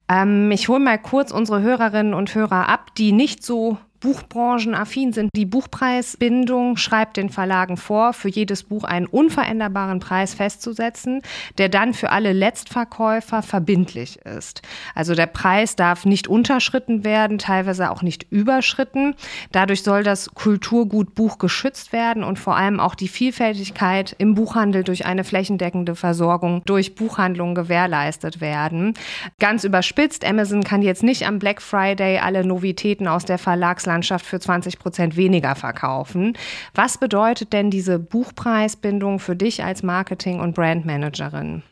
Ähm, 0.09 0.51
ich 0.51 0.69
hole 0.69 0.81
mal 0.81 0.99
kurz 0.99 1.31
unsere 1.31 1.63
Hörerinnen 1.63 2.15
und 2.15 2.35
Hörer 2.35 2.69
ab, 2.69 2.95
die 2.97 3.13
nicht 3.13 3.45
so 3.45 3.79
buchbranchenaffin 4.03 5.13
sind. 5.13 5.31
Die 5.35 5.47
Buchpreisbindung 5.47 6.77
schreibt 6.77 7.17
den 7.17 7.31
Verlagen 7.31 7.77
vor, 7.77 8.13
für 8.13 8.29
jedes 8.29 8.65
Buch 8.65 8.85
einen 8.85 9.07
unveränderbaren 9.07 10.01
Preis 10.01 10.35
festzusetzen, 10.35 11.23
der 11.59 11.69
dann 11.69 11.95
für 11.95 12.11
alle 12.11 12.33
Letztverkäufer 12.33 13.43
verbindlich 13.43 14.19
ist. 14.19 14.63
Also 14.95 15.15
der 15.15 15.27
Preis 15.27 15.77
darf 15.77 16.05
nicht 16.05 16.27
unterschritten 16.27 17.05
werden, 17.05 17.39
teilweise 17.39 17.91
auch 17.91 18.03
nicht 18.03 18.27
überschritten. 18.31 19.15
Dadurch 19.53 19.83
soll 19.83 20.03
das 20.03 20.35
Kulturgut 20.35 21.15
Buch 21.15 21.39
geschützt 21.39 21.93
werden 21.93 22.25
und 22.25 22.39
vor 22.39 22.57
allem 22.57 22.81
auch 22.81 22.97
die 22.97 23.09
Vielfältigkeit 23.09 24.17
im 24.19 24.35
Buchhandel 24.35 24.83
durch 24.83 25.07
eine 25.07 25.23
flächendeckende 25.23 25.95
Versorgung 25.95 26.63
durch 26.65 26.97
Buchhandlungen 26.97 27.55
gewährleistet 27.55 28.41
werden. 28.41 28.95
Ganz 29.39 29.63
überspitzt, 29.63 30.25
Amazon 30.25 30.65
kann 30.65 30.83
jetzt 30.83 31.05
nicht 31.05 31.27
am 31.27 31.39
Black 31.39 31.63
Friday 31.63 32.19
alle 32.19 32.45
Novitäten 32.45 33.07
aus 33.07 33.25
der 33.25 33.39
Verlagslandschaft 33.39 33.92
Verlagslandschaft 33.93 34.27
für 34.27 34.41
20 34.41 34.79
Prozent 34.79 35.17
weniger 35.17 35.55
verkaufen. 35.55 36.37
Was 36.75 36.99
bedeutet 36.99 37.53
denn 37.53 37.71
diese 37.71 37.99
Buchpreisbindung 37.99 39.19
für 39.19 39.37
dich 39.37 39.63
als 39.63 39.83
Marketing- 39.83 40.41
und 40.41 40.55
Brandmanagerin? 40.55 41.63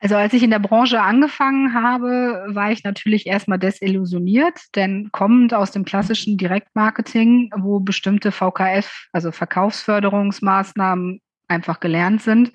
Also 0.00 0.16
als 0.16 0.34
ich 0.34 0.42
in 0.42 0.50
der 0.50 0.58
Branche 0.58 1.00
angefangen 1.00 1.72
habe, 1.72 2.44
war 2.48 2.70
ich 2.70 2.84
natürlich 2.84 3.26
erstmal 3.26 3.58
desillusioniert, 3.58 4.60
denn 4.74 5.08
kommend 5.12 5.54
aus 5.54 5.70
dem 5.70 5.84
klassischen 5.84 6.36
Direktmarketing, 6.36 7.50
wo 7.56 7.80
bestimmte 7.80 8.30
VKF, 8.30 9.08
also 9.12 9.32
Verkaufsförderungsmaßnahmen 9.32 11.20
einfach 11.48 11.80
gelernt 11.80 12.22
sind, 12.22 12.52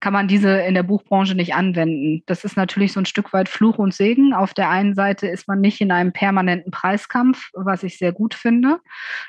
kann 0.00 0.12
man 0.12 0.28
diese 0.28 0.60
in 0.60 0.74
der 0.74 0.84
Buchbranche 0.84 1.34
nicht 1.34 1.54
anwenden. 1.54 2.22
Das 2.26 2.44
ist 2.44 2.56
natürlich 2.56 2.92
so 2.92 3.00
ein 3.00 3.06
Stück 3.06 3.32
weit 3.32 3.48
Fluch 3.48 3.78
und 3.78 3.92
Segen. 3.92 4.32
Auf 4.32 4.54
der 4.54 4.70
einen 4.70 4.94
Seite 4.94 5.26
ist 5.26 5.48
man 5.48 5.60
nicht 5.60 5.80
in 5.80 5.90
einem 5.90 6.12
permanenten 6.12 6.70
Preiskampf, 6.70 7.50
was 7.54 7.82
ich 7.82 7.98
sehr 7.98 8.12
gut 8.12 8.34
finde. 8.34 8.78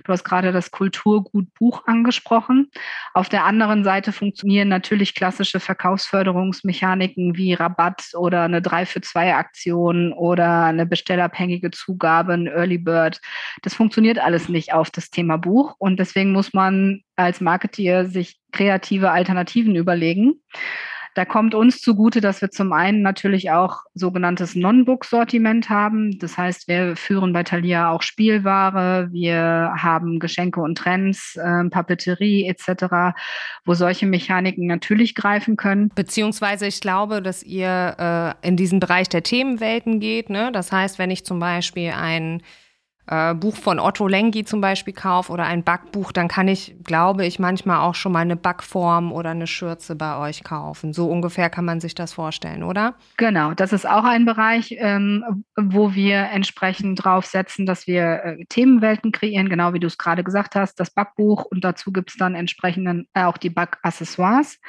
Du 0.03 0.11
hast 0.11 0.23
gerade 0.23 0.51
das 0.51 0.69
Kulturgut 0.69 1.53
Buch 1.55 1.87
angesprochen. 1.87 2.69
Auf 3.13 3.29
der 3.29 3.45
anderen 3.45 3.83
Seite 3.83 4.11
funktionieren 4.11 4.67
natürlich 4.67 5.15
klassische 5.15 5.59
Verkaufsförderungsmechaniken 5.59 7.35
wie 7.35 7.53
Rabatt 7.53 8.11
oder 8.15 8.43
eine 8.43 8.61
3 8.61 8.85
für 8.85 9.01
2 9.01 9.35
Aktion 9.35 10.13
oder 10.13 10.65
eine 10.65 10.85
bestellabhängige 10.85 11.71
Zugabe, 11.71 12.33
ein 12.33 12.47
Early 12.47 12.77
Bird. 12.77 13.21
Das 13.63 13.73
funktioniert 13.73 14.19
alles 14.19 14.49
nicht 14.49 14.73
auf 14.73 14.91
das 14.91 15.09
Thema 15.09 15.37
Buch 15.37 15.75
und 15.79 15.99
deswegen 15.99 16.31
muss 16.31 16.53
man 16.53 17.01
als 17.15 17.41
Marketeer 17.41 18.05
sich 18.05 18.39
kreative 18.51 19.11
Alternativen 19.11 19.75
überlegen. 19.75 20.41
Da 21.15 21.25
kommt 21.25 21.55
uns 21.55 21.81
zugute, 21.81 22.21
dass 22.21 22.41
wir 22.41 22.51
zum 22.51 22.71
einen 22.71 23.01
natürlich 23.01 23.51
auch 23.51 23.81
sogenanntes 23.93 24.55
Non-Book-Sortiment 24.55 25.69
haben. 25.69 26.17
Das 26.19 26.37
heißt, 26.37 26.67
wir 26.67 26.95
führen 26.95 27.33
bei 27.33 27.43
Thalia 27.43 27.89
auch 27.89 28.03
Spielware, 28.03 29.09
wir 29.11 29.73
haben 29.75 30.19
Geschenke 30.19 30.61
und 30.61 30.77
Trends, 30.77 31.35
äh, 31.35 31.65
Papeterie 31.69 32.45
etc., 32.47 33.17
wo 33.65 33.73
solche 33.73 34.05
Mechaniken 34.05 34.67
natürlich 34.67 35.15
greifen 35.15 35.57
können. 35.57 35.89
Beziehungsweise 35.95 36.67
ich 36.67 36.79
glaube, 36.79 37.21
dass 37.21 37.43
ihr 37.43 38.37
äh, 38.41 38.47
in 38.47 38.55
diesen 38.55 38.79
Bereich 38.79 39.09
der 39.09 39.23
Themenwelten 39.23 39.99
geht. 39.99 40.29
Ne? 40.29 40.51
Das 40.53 40.71
heißt, 40.71 40.99
wenn 40.99 41.11
ich 41.11 41.25
zum 41.25 41.39
Beispiel 41.39 41.91
ein 41.91 42.41
äh, 43.09 43.33
Buch 43.33 43.55
von 43.55 43.79
Otto 43.79 44.07
Lengi 44.07 44.45
zum 44.45 44.61
Beispiel 44.61 44.93
kaufe 44.93 45.31
oder 45.31 45.45
ein 45.45 45.63
Backbuch, 45.63 46.11
dann 46.11 46.27
kann 46.27 46.47
ich, 46.47 46.75
glaube 46.83 47.25
ich, 47.25 47.39
manchmal 47.39 47.79
auch 47.79 47.95
schon 47.95 48.11
mal 48.11 48.19
eine 48.19 48.35
Backform 48.35 49.11
oder 49.11 49.31
eine 49.31 49.47
Schürze 49.47 49.95
bei 49.95 50.17
euch 50.17 50.43
kaufen. 50.43 50.93
So 50.93 51.09
ungefähr 51.09 51.49
kann 51.49 51.65
man 51.65 51.79
sich 51.79 51.95
das 51.95 52.13
vorstellen, 52.13 52.63
oder? 52.63 52.95
Genau, 53.17 53.53
das 53.53 53.73
ist 53.73 53.87
auch 53.87 54.03
ein 54.03 54.25
Bereich, 54.25 54.75
ähm, 54.77 55.43
wo 55.55 55.95
wir 55.95 56.29
entsprechend 56.31 57.03
drauf 57.03 57.25
setzen, 57.25 57.65
dass 57.65 57.87
wir 57.87 58.23
äh, 58.23 58.45
Themenwelten 58.47 59.11
kreieren, 59.11 59.49
genau 59.49 59.73
wie 59.73 59.79
du 59.79 59.87
es 59.87 59.97
gerade 59.97 60.23
gesagt 60.23 60.55
hast, 60.55 60.79
das 60.79 60.91
Backbuch 60.91 61.45
und 61.45 61.63
dazu 61.63 61.91
gibt 61.91 62.11
es 62.11 62.17
dann 62.17 62.35
entsprechend 62.35 63.07
äh, 63.13 63.23
auch 63.23 63.37
die 63.37 63.49
Backaccessoires. 63.49 64.59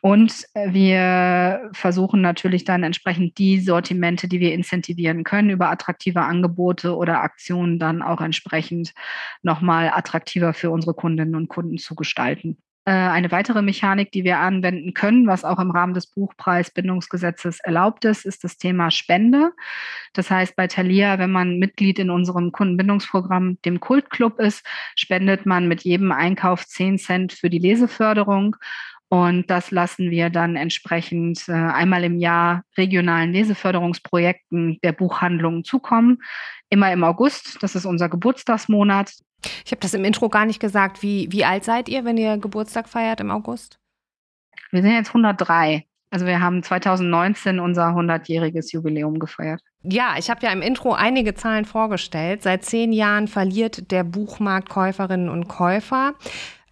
Und 0.00 0.44
äh, 0.54 0.72
wir 0.72 1.70
versuchen 1.72 2.20
natürlich 2.20 2.64
dann 2.64 2.82
entsprechend 2.82 3.38
die 3.38 3.60
Sortimente, 3.60 4.28
die 4.28 4.40
wir 4.40 4.54
incentivieren 4.54 5.24
können, 5.24 5.50
über 5.50 5.70
attraktive 5.70 6.22
Angebote 6.22 6.96
oder 6.96 7.22
Aktionen 7.22 7.78
dann 7.78 8.02
auch 8.02 8.20
entsprechend 8.20 8.94
nochmal 9.42 9.90
attraktiver 9.92 10.54
für 10.54 10.70
unsere 10.70 10.94
Kundinnen 10.94 11.34
und 11.34 11.48
Kunden 11.48 11.78
zu 11.78 11.94
gestalten. 11.94 12.58
Äh, 12.88 12.92
eine 12.92 13.30
weitere 13.30 13.60
Mechanik, 13.60 14.12
die 14.12 14.24
wir 14.24 14.38
anwenden 14.38 14.94
können, 14.94 15.26
was 15.26 15.44
auch 15.44 15.58
im 15.58 15.70
Rahmen 15.70 15.92
des 15.92 16.06
Buchpreisbindungsgesetzes 16.06 17.60
erlaubt 17.60 18.06
ist, 18.06 18.24
ist 18.24 18.44
das 18.44 18.56
Thema 18.56 18.90
Spende. 18.90 19.52
Das 20.14 20.30
heißt, 20.30 20.56
bei 20.56 20.68
Thalia, 20.68 21.18
wenn 21.18 21.30
man 21.30 21.58
Mitglied 21.58 21.98
in 21.98 22.08
unserem 22.08 22.50
Kundenbindungsprogramm, 22.50 23.58
dem 23.66 23.80
Kultclub 23.80 24.40
ist, 24.40 24.64
spendet 24.96 25.44
man 25.44 25.68
mit 25.68 25.82
jedem 25.82 26.12
Einkauf 26.12 26.66
10 26.66 26.96
Cent 26.96 27.32
für 27.34 27.50
die 27.50 27.58
Leseförderung 27.58 28.56
und 29.10 29.48
das 29.48 29.70
lassen 29.70 30.10
wir 30.10 30.28
dann 30.28 30.56
entsprechend 30.56 31.48
äh, 31.48 31.52
einmal 31.52 32.04
im 32.04 32.18
Jahr 32.18 32.62
regionalen 32.76 33.32
Leseförderungsprojekten 33.32 34.78
der 34.82 34.92
Buchhandlungen 34.92 35.64
zukommen. 35.64 36.22
Immer 36.68 36.92
im 36.92 37.04
August, 37.04 37.58
das 37.62 37.74
ist 37.74 37.86
unser 37.86 38.10
Geburtstagsmonat. 38.10 39.12
Ich 39.64 39.70
habe 39.70 39.80
das 39.80 39.94
im 39.94 40.04
Intro 40.04 40.28
gar 40.28 40.44
nicht 40.44 40.60
gesagt. 40.60 41.02
Wie, 41.02 41.28
wie 41.30 41.44
alt 41.44 41.64
seid 41.64 41.88
ihr, 41.88 42.04
wenn 42.04 42.18
ihr 42.18 42.36
Geburtstag 42.36 42.88
feiert 42.88 43.20
im 43.20 43.30
August? 43.30 43.78
Wir 44.70 44.82
sind 44.82 44.92
jetzt 44.92 45.08
103. 45.08 45.84
Also 46.10 46.26
wir 46.26 46.40
haben 46.40 46.62
2019 46.62 47.60
unser 47.60 47.88
100-jähriges 47.88 48.72
Jubiläum 48.72 49.18
gefeiert. 49.18 49.60
Ja, 49.82 50.16
ich 50.18 50.30
habe 50.30 50.44
ja 50.44 50.52
im 50.52 50.62
Intro 50.62 50.92
einige 50.92 51.34
Zahlen 51.34 51.64
vorgestellt. 51.64 52.42
Seit 52.42 52.64
zehn 52.64 52.92
Jahren 52.92 53.28
verliert 53.28 53.90
der 53.90 54.04
Buchmarkt 54.04 54.68
Käuferinnen 54.68 55.28
und 55.28 55.48
Käufer. 55.48 56.14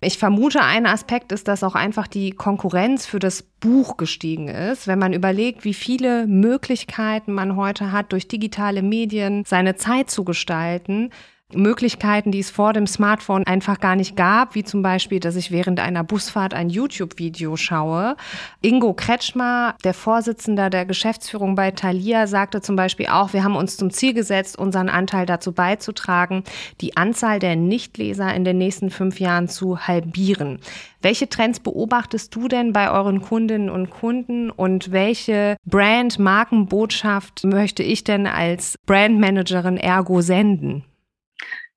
Ich 0.07 0.19
vermute, 0.19 0.61
ein 0.63 0.87
Aspekt 0.87 1.33
ist, 1.33 1.49
dass 1.49 1.65
auch 1.65 1.75
einfach 1.75 2.07
die 2.07 2.31
Konkurrenz 2.31 3.07
für 3.07 3.19
das 3.19 3.43
Buch 3.43 3.97
gestiegen 3.97 4.47
ist. 4.47 4.87
Wenn 4.87 5.01
man 5.01 5.13
überlegt, 5.13 5.65
wie 5.65 5.75
viele 5.75 6.29
Möglichkeiten 6.29 7.33
man 7.33 7.57
heute 7.57 7.91
hat, 7.91 8.13
durch 8.13 8.29
digitale 8.29 8.83
Medien 8.83 9.43
seine 9.45 9.75
Zeit 9.75 10.09
zu 10.09 10.23
gestalten, 10.23 11.11
Möglichkeiten, 11.55 12.33
die 12.33 12.41
es 12.41 12.51
vor 12.51 12.73
dem 12.73 12.87
Smartphone 12.87 13.47
einfach 13.47 13.79
gar 13.79 13.95
nicht 13.95 14.17
gab, 14.17 14.55
wie 14.57 14.65
zum 14.65 14.83
Beispiel, 14.83 15.21
dass 15.21 15.37
ich 15.37 15.53
während 15.53 15.79
einer 15.79 16.03
Busfahrt 16.03 16.55
ein 16.55 16.71
YouTube-Video 16.71 17.57
schaue. 17.57 18.17
Ingo 18.63 18.93
Kretschmer, 18.95 19.77
der 19.85 19.95
Vorsitzender 19.95 20.71
der 20.71 20.87
Geschäftsführung 20.87 21.55
bei 21.55 21.71
Thalia, 21.71 22.27
sagte 22.27 22.61
zum 22.61 22.75
Beispiel 22.75 23.07
auch, 23.07 23.33
wir 23.33 23.45
haben 23.45 23.55
uns 23.55 23.77
zum 23.77 23.91
Ziel 23.91 24.13
gesetzt, 24.13 24.59
unseren 24.59 24.89
Anteil 24.89 25.25
dazu 25.25 25.53
beizutragen, 25.53 26.43
die 26.81 26.97
Anzahl 26.97 27.39
der 27.39 27.55
Nichtleser 27.55 28.35
in 28.35 28.45
den 28.45 28.59
nächsten 28.59 28.91
fünf 28.91 29.21
Jahren 29.21 29.49
zu 29.49 29.87
halbieren. 29.87 30.59
Welche 31.01 31.29
Trends 31.29 31.61
beobachtest 31.61 32.35
du 32.35 32.49
denn 32.49 32.73
bei 32.73 32.91
euren 32.91 33.23
Kundinnen 33.23 33.71
und 33.71 33.91
Kunden 33.91 34.51
und 34.51 34.91
welche 34.91 35.57
Brand-Markenbotschaft 35.65 37.45
möchte 37.45 37.85
ich 37.85 38.03
denn 38.03 38.27
als 38.27 38.75
Brandmanagerin 38.87 39.77
ergo 39.77 40.21
senden? 40.21 40.85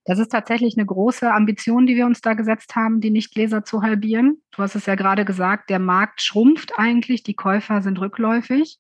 Das 0.06 0.20
ist 0.20 0.32
tatsächlich 0.32 0.78
eine 0.78 0.86
große 0.86 1.32
Ambition, 1.32 1.86
die 1.86 1.96
wir 1.96 2.06
uns 2.06 2.22
da 2.22 2.34
gesetzt 2.34 2.76
haben, 2.76 3.02
die 3.02 3.12
Nichtleser 3.12 3.64
zu 3.64 3.82
halbieren. 3.82 4.42
Du 4.52 4.64
hast 4.64 4.76
es 4.76 4.86
ja 4.86 4.96
gerade 4.96 5.26
gesagt, 5.26 5.70
der 5.70 5.80
Markt 5.80 6.22
schrumpft 6.22 6.74
eigentlich, 6.78 7.24
die 7.24 7.36
Käufer 7.36 7.82
sind 7.82 8.00
rückläufig. 8.00 8.80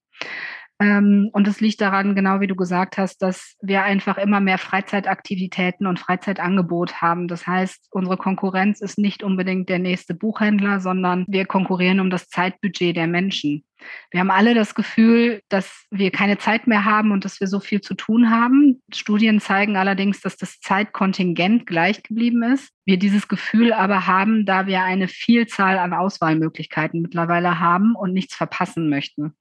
Ähm, 0.81 1.29
und 1.33 1.47
es 1.47 1.59
liegt 1.59 1.81
daran, 1.81 2.15
genau 2.15 2.39
wie 2.39 2.47
du 2.47 2.55
gesagt 2.55 2.97
hast, 2.97 3.21
dass 3.21 3.57
wir 3.61 3.83
einfach 3.83 4.17
immer 4.17 4.39
mehr 4.39 4.57
Freizeitaktivitäten 4.57 5.85
und 5.85 5.99
Freizeitangebot 5.99 7.01
haben. 7.01 7.27
Das 7.27 7.45
heißt, 7.45 7.87
unsere 7.91 8.15
Konkurrenz 8.15 8.79
ist 8.79 8.97
nicht 8.97 9.21
unbedingt 9.21 9.67
der 9.67 9.79
nächste 9.79 10.13
Buchhändler, 10.13 10.79
sondern 10.79 11.25
wir 11.27 11.45
konkurrieren 11.45 11.99
um 11.99 12.09
das 12.09 12.29
Zeitbudget 12.29 12.95
der 12.95 13.07
Menschen. 13.07 13.65
Wir 14.11 14.21
haben 14.21 14.31
alle 14.31 14.53
das 14.53 14.73
Gefühl, 14.75 15.41
dass 15.49 15.85
wir 15.89 16.11
keine 16.11 16.37
Zeit 16.37 16.67
mehr 16.67 16.85
haben 16.85 17.11
und 17.11 17.23
dass 17.25 17.39
wir 17.39 17.47
so 17.47 17.59
viel 17.59 17.81
zu 17.81 17.93
tun 17.93 18.29
haben. 18.29 18.81
Studien 18.93 19.39
zeigen 19.39 19.77
allerdings, 19.77 20.21
dass 20.21 20.37
das 20.37 20.59
Zeitkontingent 20.59 21.65
gleich 21.65 22.03
geblieben 22.03 22.43
ist. 22.43 22.71
Wir 22.85 22.97
dieses 22.97 23.27
Gefühl 23.27 23.71
aber 23.71 24.07
haben, 24.07 24.45
da 24.45 24.65
wir 24.65 24.83
eine 24.83 25.07
Vielzahl 25.07 25.77
an 25.77 25.93
Auswahlmöglichkeiten 25.93 27.01
mittlerweile 27.01 27.59
haben 27.59 27.95
und 27.95 28.13
nichts 28.13 28.35
verpassen 28.35 28.89
möchten 28.89 29.33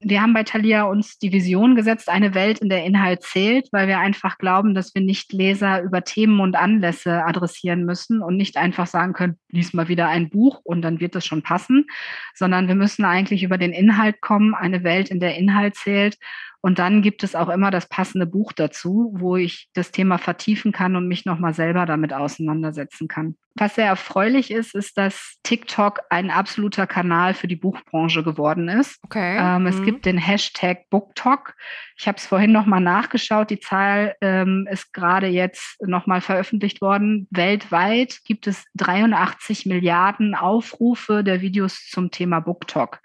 wir 0.00 0.20
haben 0.20 0.34
bei 0.34 0.42
Thalia 0.42 0.84
uns 0.84 1.18
die 1.18 1.32
Vision 1.32 1.74
gesetzt, 1.76 2.08
eine 2.08 2.34
Welt, 2.34 2.58
in 2.58 2.68
der 2.68 2.84
Inhalt 2.84 3.22
zählt, 3.22 3.68
weil 3.72 3.88
wir 3.88 3.98
einfach 3.98 4.38
glauben, 4.38 4.74
dass 4.74 4.94
wir 4.94 5.02
nicht 5.02 5.32
Leser 5.32 5.82
über 5.82 6.04
Themen 6.04 6.40
und 6.40 6.56
Anlässe 6.56 7.24
adressieren 7.24 7.84
müssen 7.84 8.20
und 8.20 8.36
nicht 8.36 8.56
einfach 8.56 8.86
sagen 8.86 9.12
können, 9.14 9.38
lies 9.50 9.72
mal 9.72 9.88
wieder 9.88 10.08
ein 10.08 10.28
Buch 10.28 10.60
und 10.62 10.82
dann 10.82 11.00
wird 11.00 11.14
das 11.14 11.24
schon 11.24 11.42
passen, 11.42 11.86
sondern 12.34 12.68
wir 12.68 12.74
müssen 12.74 13.04
eigentlich 13.04 13.42
über 13.42 13.56
den 13.56 13.72
Inhalt 13.72 14.20
kommen, 14.20 14.54
eine 14.54 14.84
Welt, 14.84 15.10
in 15.10 15.20
der 15.20 15.36
Inhalt 15.36 15.76
zählt 15.76 16.18
und 16.64 16.78
dann 16.78 17.02
gibt 17.02 17.22
es 17.22 17.34
auch 17.34 17.50
immer 17.50 17.70
das 17.70 17.90
passende 17.90 18.24
Buch 18.24 18.54
dazu, 18.54 19.12
wo 19.18 19.36
ich 19.36 19.68
das 19.74 19.90
Thema 19.90 20.16
vertiefen 20.16 20.72
kann 20.72 20.96
und 20.96 21.06
mich 21.06 21.26
nochmal 21.26 21.52
selber 21.52 21.84
damit 21.84 22.14
auseinandersetzen 22.14 23.06
kann. 23.06 23.36
Was 23.54 23.74
sehr 23.74 23.88
erfreulich 23.88 24.50
ist, 24.50 24.74
ist, 24.74 24.96
dass 24.96 25.36
TikTok 25.42 26.00
ein 26.08 26.30
absoluter 26.30 26.86
Kanal 26.86 27.34
für 27.34 27.48
die 27.48 27.56
Buchbranche 27.56 28.22
geworden 28.22 28.70
ist. 28.70 28.98
Okay. 29.04 29.36
Ähm, 29.38 29.60
mhm. 29.60 29.66
Es 29.66 29.82
gibt 29.82 30.06
den 30.06 30.16
Hashtag 30.16 30.88
BookTok. 30.88 31.54
Ich 31.98 32.08
habe 32.08 32.16
es 32.16 32.26
vorhin 32.26 32.52
nochmal 32.52 32.80
nachgeschaut. 32.80 33.50
Die 33.50 33.60
Zahl 33.60 34.16
ähm, 34.22 34.66
ist 34.70 34.94
gerade 34.94 35.26
jetzt 35.26 35.76
nochmal 35.82 36.22
veröffentlicht 36.22 36.80
worden. 36.80 37.28
Weltweit 37.30 38.20
gibt 38.24 38.46
es 38.46 38.64
83 38.76 39.66
Milliarden 39.66 40.34
Aufrufe 40.34 41.22
der 41.22 41.42
Videos 41.42 41.90
zum 41.90 42.10
Thema 42.10 42.40
BookTok. 42.40 43.00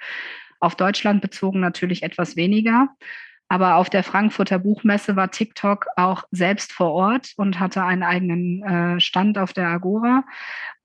Auf 0.61 0.75
Deutschland 0.75 1.21
bezogen 1.21 1.59
natürlich 1.59 2.03
etwas 2.03 2.37
weniger. 2.37 2.87
Aber 3.49 3.75
auf 3.75 3.89
der 3.89 4.03
Frankfurter 4.03 4.59
Buchmesse 4.59 5.15
war 5.15 5.31
TikTok 5.31 5.87
auch 5.95 6.23
selbst 6.31 6.71
vor 6.71 6.91
Ort 6.93 7.33
und 7.35 7.59
hatte 7.59 7.83
einen 7.83 8.03
eigenen 8.03 8.63
äh, 8.63 8.99
Stand 9.01 9.37
auf 9.39 9.53
der 9.53 9.67
Agora. 9.67 10.23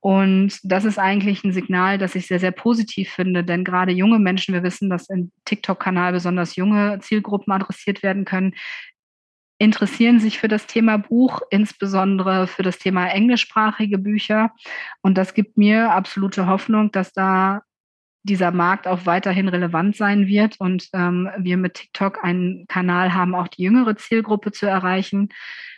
Und 0.01 0.59
das 0.65 0.85
ist 0.85 0.99
eigentlich 0.99 1.45
ein 1.45 1.53
Signal, 1.53 1.99
das 1.99 2.15
ich 2.15 2.27
sehr, 2.27 2.41
sehr 2.41 2.51
positiv 2.51 3.11
finde, 3.11 3.45
denn 3.45 3.65
gerade 3.65 3.93
junge 3.93 4.19
Menschen, 4.19 4.55
wir 4.55 4.63
wissen, 4.63 4.91
dass 4.91 5.09
im 5.09 5.31
TikTok-Kanal 5.45 6.13
besonders 6.13 6.57
junge 6.57 6.99
Zielgruppen 7.01 7.53
adressiert 7.53 8.03
werden 8.03 8.25
können, 8.25 8.55
interessieren 9.59 10.21
sich 10.21 10.39
für 10.39 10.49
das 10.49 10.67
Thema 10.67 10.99
Buch, 10.99 11.41
insbesondere 11.51 12.47
für 12.47 12.63
das 12.63 12.79
Thema 12.79 13.07
englischsprachige 13.09 13.99
Bücher. 13.99 14.51
Und 15.01 15.17
das 15.17 15.33
gibt 15.35 15.57
mir 15.57 15.93
absolute 15.93 16.47
Hoffnung, 16.47 16.93
dass 16.93 17.13
da 17.13 17.63
dieser 18.25 18.51
Markt 18.51 18.89
auch 18.89 19.07
weiterhin 19.07 19.49
relevant 19.49 19.97
sein 19.97 20.27
wird 20.27 20.59
und 20.59 20.89
ähm, 20.95 21.31
wir 21.39 21.57
mit 21.57 21.75
TikTok 21.75 22.25
einen 22.25 22.67
Kanal 22.67 23.15
haben, 23.15 23.35
auch 23.35 23.49
die 23.49 23.63
jüngere 23.63 23.97
Zielgruppe 23.97 24.51
zu 24.51 24.67
erreichen. 24.67 25.29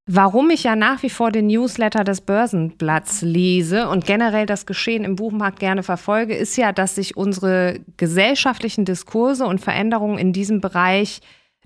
Warum 0.08 0.50
ich 0.50 0.62
ja 0.62 0.76
nach 0.76 1.02
wie 1.02 1.10
vor 1.10 1.32
den 1.32 1.48
Newsletter 1.48 2.04
des 2.04 2.20
Börsenblatts 2.20 3.22
lese 3.22 3.88
und 3.88 4.06
generell 4.06 4.46
das 4.46 4.64
Geschehen 4.64 5.02
im 5.02 5.16
Buchmarkt 5.16 5.58
gerne 5.58 5.82
verfolge, 5.82 6.36
ist 6.36 6.56
ja, 6.56 6.70
dass 6.70 6.94
sich 6.94 7.16
unsere 7.16 7.80
gesellschaftlichen 7.96 8.84
Diskurse 8.84 9.46
und 9.46 9.60
Veränderungen 9.60 10.18
in 10.18 10.32
diesem 10.32 10.60
Bereich 10.60 11.22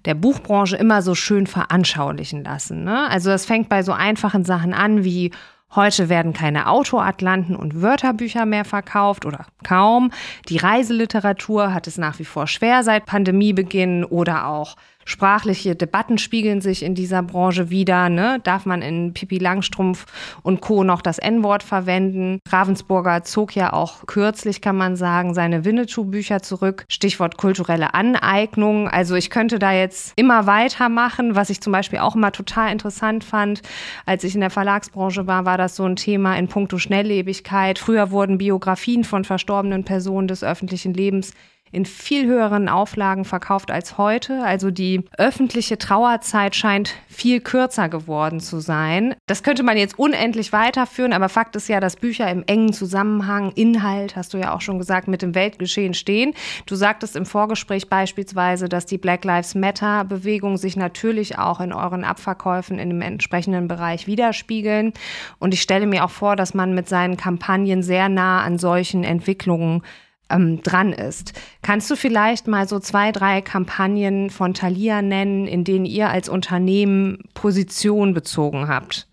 der 0.06 0.14
Buchbranche 0.14 0.76
immer 0.76 1.02
so 1.02 1.14
schön 1.14 1.46
veranschaulichen 1.46 2.42
lassen. 2.42 2.84
Ne? 2.84 3.10
Also 3.10 3.30
es 3.30 3.44
fängt 3.44 3.68
bei 3.68 3.82
so 3.82 3.92
einfachen 3.92 4.46
Sachen 4.46 4.72
an 4.72 5.04
wie 5.04 5.32
Heute 5.74 6.08
werden 6.08 6.32
keine 6.32 6.68
Autoatlanten 6.68 7.54
und 7.54 7.80
Wörterbücher 7.80 8.44
mehr 8.44 8.64
verkauft 8.64 9.24
oder 9.24 9.46
kaum. 9.62 10.10
Die 10.48 10.56
Reiseliteratur 10.56 11.72
hat 11.72 11.86
es 11.86 11.96
nach 11.96 12.18
wie 12.18 12.24
vor 12.24 12.48
schwer 12.48 12.82
seit 12.82 13.06
Pandemiebeginn 13.06 14.04
oder 14.04 14.48
auch 14.48 14.76
Sprachliche 15.10 15.74
Debatten 15.74 16.18
spiegeln 16.18 16.60
sich 16.60 16.84
in 16.84 16.94
dieser 16.94 17.24
Branche 17.24 17.68
wieder. 17.68 18.08
Ne? 18.08 18.38
Darf 18.44 18.64
man 18.64 18.80
in 18.80 19.12
Pippi 19.12 19.38
Langstrumpf 19.38 20.06
und 20.44 20.60
Co. 20.60 20.84
noch 20.84 21.02
das 21.02 21.18
N-Wort 21.18 21.64
verwenden? 21.64 22.38
Ravensburger 22.48 23.24
zog 23.24 23.56
ja 23.56 23.72
auch 23.72 24.06
kürzlich, 24.06 24.60
kann 24.60 24.76
man 24.76 24.94
sagen, 24.94 25.34
seine 25.34 25.64
Winnetou-Bücher 25.64 26.42
zurück. 26.42 26.84
Stichwort 26.88 27.38
kulturelle 27.38 27.92
Aneignung. 27.92 28.88
Also 28.88 29.16
ich 29.16 29.30
könnte 29.30 29.58
da 29.58 29.72
jetzt 29.72 30.12
immer 30.14 30.46
weitermachen. 30.46 31.34
Was 31.34 31.50
ich 31.50 31.60
zum 31.60 31.72
Beispiel 31.72 31.98
auch 31.98 32.14
immer 32.14 32.30
total 32.30 32.70
interessant 32.70 33.24
fand, 33.24 33.62
als 34.06 34.22
ich 34.22 34.36
in 34.36 34.40
der 34.40 34.50
Verlagsbranche 34.50 35.26
war, 35.26 35.44
war 35.44 35.58
das 35.58 35.74
so 35.74 35.84
ein 35.86 35.96
Thema 35.96 36.36
in 36.36 36.46
puncto 36.46 36.78
Schnelllebigkeit. 36.78 37.80
Früher 37.80 38.12
wurden 38.12 38.38
Biografien 38.38 39.02
von 39.02 39.24
verstorbenen 39.24 39.82
Personen 39.82 40.28
des 40.28 40.44
öffentlichen 40.44 40.94
Lebens 40.94 41.32
in 41.72 41.84
viel 41.84 42.26
höheren 42.26 42.68
Auflagen 42.68 43.24
verkauft 43.24 43.70
als 43.70 43.96
heute. 43.96 44.42
Also 44.42 44.70
die 44.70 45.04
öffentliche 45.16 45.78
Trauerzeit 45.78 46.56
scheint 46.56 46.94
viel 47.08 47.40
kürzer 47.40 47.88
geworden 47.88 48.40
zu 48.40 48.60
sein. 48.60 49.14
Das 49.26 49.42
könnte 49.42 49.62
man 49.62 49.76
jetzt 49.76 49.98
unendlich 49.98 50.52
weiterführen, 50.52 51.12
aber 51.12 51.28
Fakt 51.28 51.54
ist 51.56 51.68
ja, 51.68 51.80
dass 51.80 51.96
Bücher 51.96 52.28
im 52.30 52.44
engen 52.46 52.72
Zusammenhang, 52.72 53.52
Inhalt, 53.52 54.16
hast 54.16 54.34
du 54.34 54.38
ja 54.38 54.54
auch 54.54 54.60
schon 54.60 54.78
gesagt, 54.78 55.06
mit 55.06 55.22
dem 55.22 55.34
Weltgeschehen 55.34 55.94
stehen. 55.94 56.34
Du 56.66 56.74
sagtest 56.74 57.14
im 57.16 57.26
Vorgespräch 57.26 57.88
beispielsweise, 57.88 58.68
dass 58.68 58.86
die 58.86 58.98
Black 58.98 59.24
Lives 59.24 59.54
Matter 59.54 60.04
Bewegung 60.04 60.56
sich 60.56 60.76
natürlich 60.76 61.38
auch 61.38 61.60
in 61.60 61.72
euren 61.72 62.04
Abverkäufen 62.04 62.78
in 62.78 62.90
dem 62.90 63.02
entsprechenden 63.02 63.68
Bereich 63.68 64.06
widerspiegeln. 64.06 64.92
Und 65.38 65.54
ich 65.54 65.62
stelle 65.62 65.86
mir 65.86 66.04
auch 66.04 66.10
vor, 66.10 66.34
dass 66.36 66.54
man 66.54 66.74
mit 66.74 66.88
seinen 66.88 67.16
Kampagnen 67.16 67.82
sehr 67.82 68.08
nah 68.08 68.42
an 68.42 68.58
solchen 68.58 69.04
Entwicklungen 69.04 69.82
ähm, 70.30 70.62
dran 70.62 70.92
ist. 70.92 71.38
Kannst 71.62 71.90
du 71.90 71.96
vielleicht 71.96 72.46
mal 72.46 72.68
so 72.68 72.78
zwei, 72.78 73.12
drei 73.12 73.40
Kampagnen 73.40 74.30
von 74.30 74.54
Thalia 74.54 75.02
nennen, 75.02 75.46
in 75.46 75.64
denen 75.64 75.84
ihr 75.84 76.08
als 76.08 76.28
Unternehmen 76.28 77.18
Position 77.34 78.14
bezogen 78.14 78.68
habt? 78.68 79.08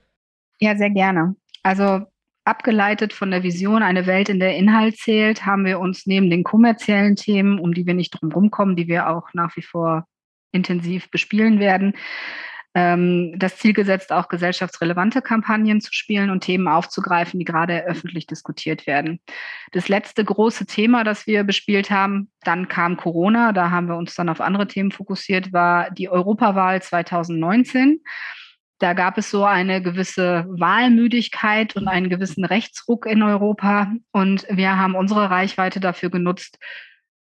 Ja, 0.59 0.75
sehr 0.75 0.89
gerne. 0.89 1.35
Also 1.63 2.01
abgeleitet 2.45 3.11
von 3.13 3.29
der 3.29 3.43
Vision, 3.43 3.83
eine 3.83 4.05
Welt, 4.05 4.29
in 4.29 4.39
der 4.39 4.55
Inhalt 4.55 4.97
zählt, 4.97 5.45
haben 5.45 5.65
wir 5.65 5.79
uns 5.79 6.05
neben 6.05 6.29
den 6.29 6.43
kommerziellen 6.43 7.15
Themen, 7.15 7.59
um 7.59 7.73
die 7.73 7.85
wir 7.85 7.93
nicht 7.93 8.11
drum 8.11 8.51
kommen, 8.51 8.75
die 8.75 8.87
wir 8.87 9.09
auch 9.09 9.33
nach 9.33 9.55
wie 9.57 9.61
vor 9.61 10.05
intensiv 10.53 11.11
bespielen 11.11 11.59
werden, 11.59 11.93
das 12.77 13.57
Ziel 13.57 13.73
gesetzt, 13.73 14.11
auch 14.11 14.27
gesellschaftsrelevante 14.27 15.23
Kampagnen 15.23 15.81
zu 15.81 15.91
spielen 15.93 16.29
und 16.29 16.41
Themen 16.41 16.67
aufzugreifen, 16.67 17.39
die 17.39 17.45
gerade 17.45 17.85
öffentlich 17.85 18.27
diskutiert 18.27 18.85
werden. 18.85 19.19
Das 19.71 19.89
letzte 19.89 20.23
große 20.23 20.67
Thema, 20.67 21.03
das 21.03 21.25
wir 21.25 21.43
bespielt 21.43 21.89
haben, 21.89 22.29
dann 22.43 22.67
kam 22.67 22.95
Corona, 22.97 23.51
da 23.51 23.71
haben 23.71 23.87
wir 23.87 23.95
uns 23.95 24.13
dann 24.13 24.29
auf 24.29 24.41
andere 24.41 24.67
Themen 24.67 24.91
fokussiert, 24.91 25.53
war 25.53 25.89
die 25.89 26.09
Europawahl 26.09 26.79
2019. 26.81 28.01
Da 28.79 28.93
gab 28.93 29.17
es 29.17 29.31
so 29.31 29.43
eine 29.43 29.81
gewisse 29.81 30.45
Wahlmüdigkeit 30.47 31.75
und 31.75 31.87
einen 31.87 32.09
gewissen 32.09 32.45
Rechtsruck 32.45 33.07
in 33.07 33.23
Europa. 33.23 33.91
Und 34.11 34.45
wir 34.51 34.77
haben 34.77 34.93
unsere 34.93 35.31
Reichweite 35.31 35.79
dafür 35.79 36.11
genutzt, 36.11 36.59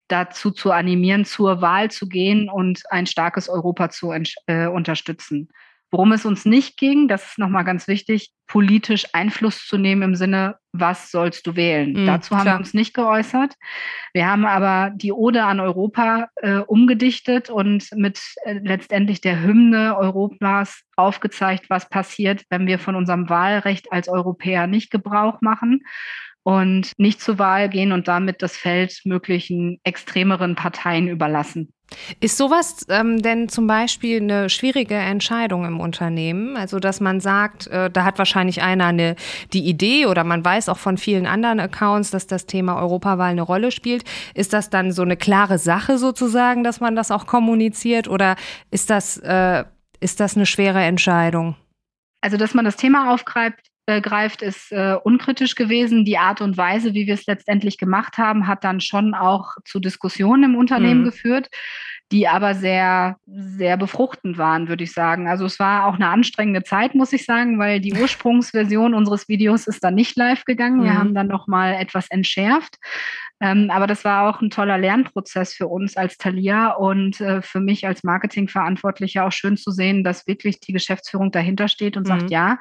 dazu 0.09 0.51
zu 0.51 0.73
animieren, 0.73 1.25
zur 1.25 1.61
Wahl 1.61 1.91
zu 1.91 2.09
gehen 2.09 2.49
und 2.49 2.83
ein 2.91 3.07
starkes 3.07 3.49
Europa 3.49 3.91
zu 3.91 4.13
äh, 4.47 4.67
unterstützen. 4.67 5.49
Worum 5.91 6.13
es 6.13 6.27
uns 6.27 6.45
nicht 6.45 6.77
ging, 6.77 7.09
das 7.09 7.31
ist 7.31 7.39
nochmal 7.39 7.65
ganz 7.65 7.89
wichtig, 7.89 8.31
politisch 8.47 9.07
Einfluss 9.15 9.67
zu 9.67 9.79
nehmen 9.79 10.03
im 10.03 10.15
Sinne, 10.17 10.57
was 10.73 11.11
sollst 11.11 11.47
du 11.47 11.57
wählen? 11.57 12.05
Mm, 12.05 12.07
Dazu 12.07 12.35
haben 12.35 12.43
klar. 12.43 12.57
wir 12.57 12.59
uns 12.59 12.75
nicht 12.75 12.93
geäußert. 12.93 13.55
Wir 14.13 14.27
haben 14.27 14.45
aber 14.45 14.91
die 14.95 15.13
Ode 15.13 15.45
an 15.45 15.61
Europa 15.61 16.29
äh, 16.37 16.59
umgedichtet 16.59 17.49
und 17.49 17.89
mit 17.95 18.21
äh, 18.45 18.59
letztendlich 18.63 19.23
der 19.23 19.43
Hymne 19.43 19.97
Europas 19.97 20.83
aufgezeigt, 20.97 21.71
was 21.71 21.89
passiert, 21.89 22.45
wenn 22.51 22.67
wir 22.67 22.79
von 22.79 22.95
unserem 22.95 23.31
Wahlrecht 23.31 23.91
als 23.91 24.09
Europäer 24.09 24.67
nicht 24.67 24.91
Gebrauch 24.91 25.41
machen 25.41 25.85
und 26.49 26.93
nicht 26.97 27.21
zur 27.21 27.39
Wahl 27.39 27.69
gehen 27.69 27.93
und 27.93 28.09
damit 28.09 28.41
das 28.41 28.57
Feld 28.57 29.03
möglichen 29.05 29.81
extremeren 29.85 30.55
Parteien 30.55 31.07
überlassen. 31.07 31.75
Ist 32.21 32.39
sowas 32.39 32.87
ähm, 32.89 33.21
denn 33.21 33.51
zum 33.51 33.67
Beispiel 33.67 34.23
eine 34.23 34.49
schwierige 34.49 34.95
Entscheidung 34.95 35.67
im 35.67 35.79
Unternehmen? 35.79 36.57
Also, 36.57 36.79
dass 36.79 37.01
man 37.01 37.21
sagt, 37.21 37.67
äh, 37.67 37.91
da 37.91 38.05
hat 38.05 38.17
wahrscheinlich 38.17 38.63
einer 38.63 38.87
eine, 38.87 39.17
die 39.53 39.67
Idee 39.67 40.07
oder 40.07 40.25
man 40.25 40.43
weiß 40.43 40.71
auch 40.71 40.79
von 40.79 40.97
vielen 40.97 41.27
anderen 41.27 41.61
Accounts, 41.61 42.13
dass 42.13 42.27
das 42.27 42.47
Thema 42.47 42.81
Europawahl 42.81 43.33
eine 43.33 43.43
Rolle 43.43 43.71
spielt. 43.71 44.05
Ist 44.33 44.55
das 44.55 44.71
dann 44.71 44.91
so 44.91 45.03
eine 45.03 45.19
klare 45.19 45.59
Sache 45.59 45.99
sozusagen, 45.99 46.65
dass 46.65 46.81
man 46.81 46.97
das 46.97 47.11
auch 47.11 47.27
kommuniziert 47.27 48.09
oder 48.09 48.37
ist 48.71 48.89
das, 48.89 49.19
äh, 49.19 49.65
ist 50.01 50.19
das 50.21 50.35
eine 50.35 50.47
schwere 50.47 50.81
Entscheidung? 50.81 51.57
Also, 52.23 52.39
dass 52.39 52.55
man 52.55 52.65
das 52.65 52.77
Thema 52.77 53.13
aufgreift, 53.13 53.68
äh, 53.89 54.01
greift, 54.03 54.43
ist 54.43 54.71
äh, 54.71 54.97
unkritisch 55.03 55.55
gewesen. 55.55 56.05
Die 56.05 56.19
Art 56.19 56.41
und 56.41 56.57
Weise, 56.57 56.93
wie 56.93 57.07
wir 57.07 57.15
es 57.15 57.27
letztendlich 57.27 57.79
gemacht 57.79 58.19
haben, 58.19 58.47
hat 58.47 58.63
dann 58.63 58.81
schon 58.81 59.15
auch 59.15 59.57
zu 59.65 59.81
Diskussionen 59.81 60.45
im 60.45 60.57
Unternehmen 60.57 61.01
mhm. 61.01 61.07
geführt, 61.07 61.49
die 62.13 62.29
aber 62.29 62.55
sehr, 62.55 63.17
sehr 63.27 63.77
befruchtend 63.77 64.37
waren, 64.37 64.69
würde 64.69 64.85
ich 64.85 64.93
sagen. 64.93 65.27
Also 65.27 65.47
es 65.47 65.59
war 65.59 65.87
auch 65.87 65.95
eine 65.95 66.09
anstrengende 66.09 66.63
Zeit, 66.63 66.95
muss 66.95 67.13
ich 67.13 67.25
sagen, 67.25 67.59
weil 67.59 67.81
die 67.81 67.95
Ursprungsversion 68.01 68.93
unseres 68.93 69.29
Videos 69.29 69.67
ist 69.67 69.83
dann 69.83 69.95
nicht 69.95 70.17
live 70.17 70.45
gegangen. 70.45 70.85
Wir 70.85 70.93
mhm. 70.93 70.99
haben 70.99 71.15
dann 71.15 71.29
nochmal 71.29 71.75
etwas 71.75 72.11
entschärft. 72.11 72.77
Ähm, 73.41 73.71
aber 73.71 73.87
das 73.87 74.05
war 74.05 74.29
auch 74.29 74.43
ein 74.43 74.51
toller 74.51 74.77
Lernprozess 74.77 75.55
für 75.55 75.69
uns 75.69 75.97
als 75.97 76.19
Thalia 76.19 76.73
und 76.73 77.21
äh, 77.21 77.41
für 77.41 77.61
mich 77.61 77.87
als 77.87 78.03
Marketingverantwortlicher 78.05 79.25
auch 79.25 79.33
schön 79.33 79.57
zu 79.57 79.71
sehen, 79.71 80.05
dass 80.05 80.27
wirklich 80.27 80.61
die 80.61 80.73
Geschäftsführung 80.73 81.31
dahinter 81.31 81.69
steht 81.69 81.97
und 81.97 82.03
mhm. 82.03 82.09
sagt, 82.09 82.31
ja, 82.31 82.59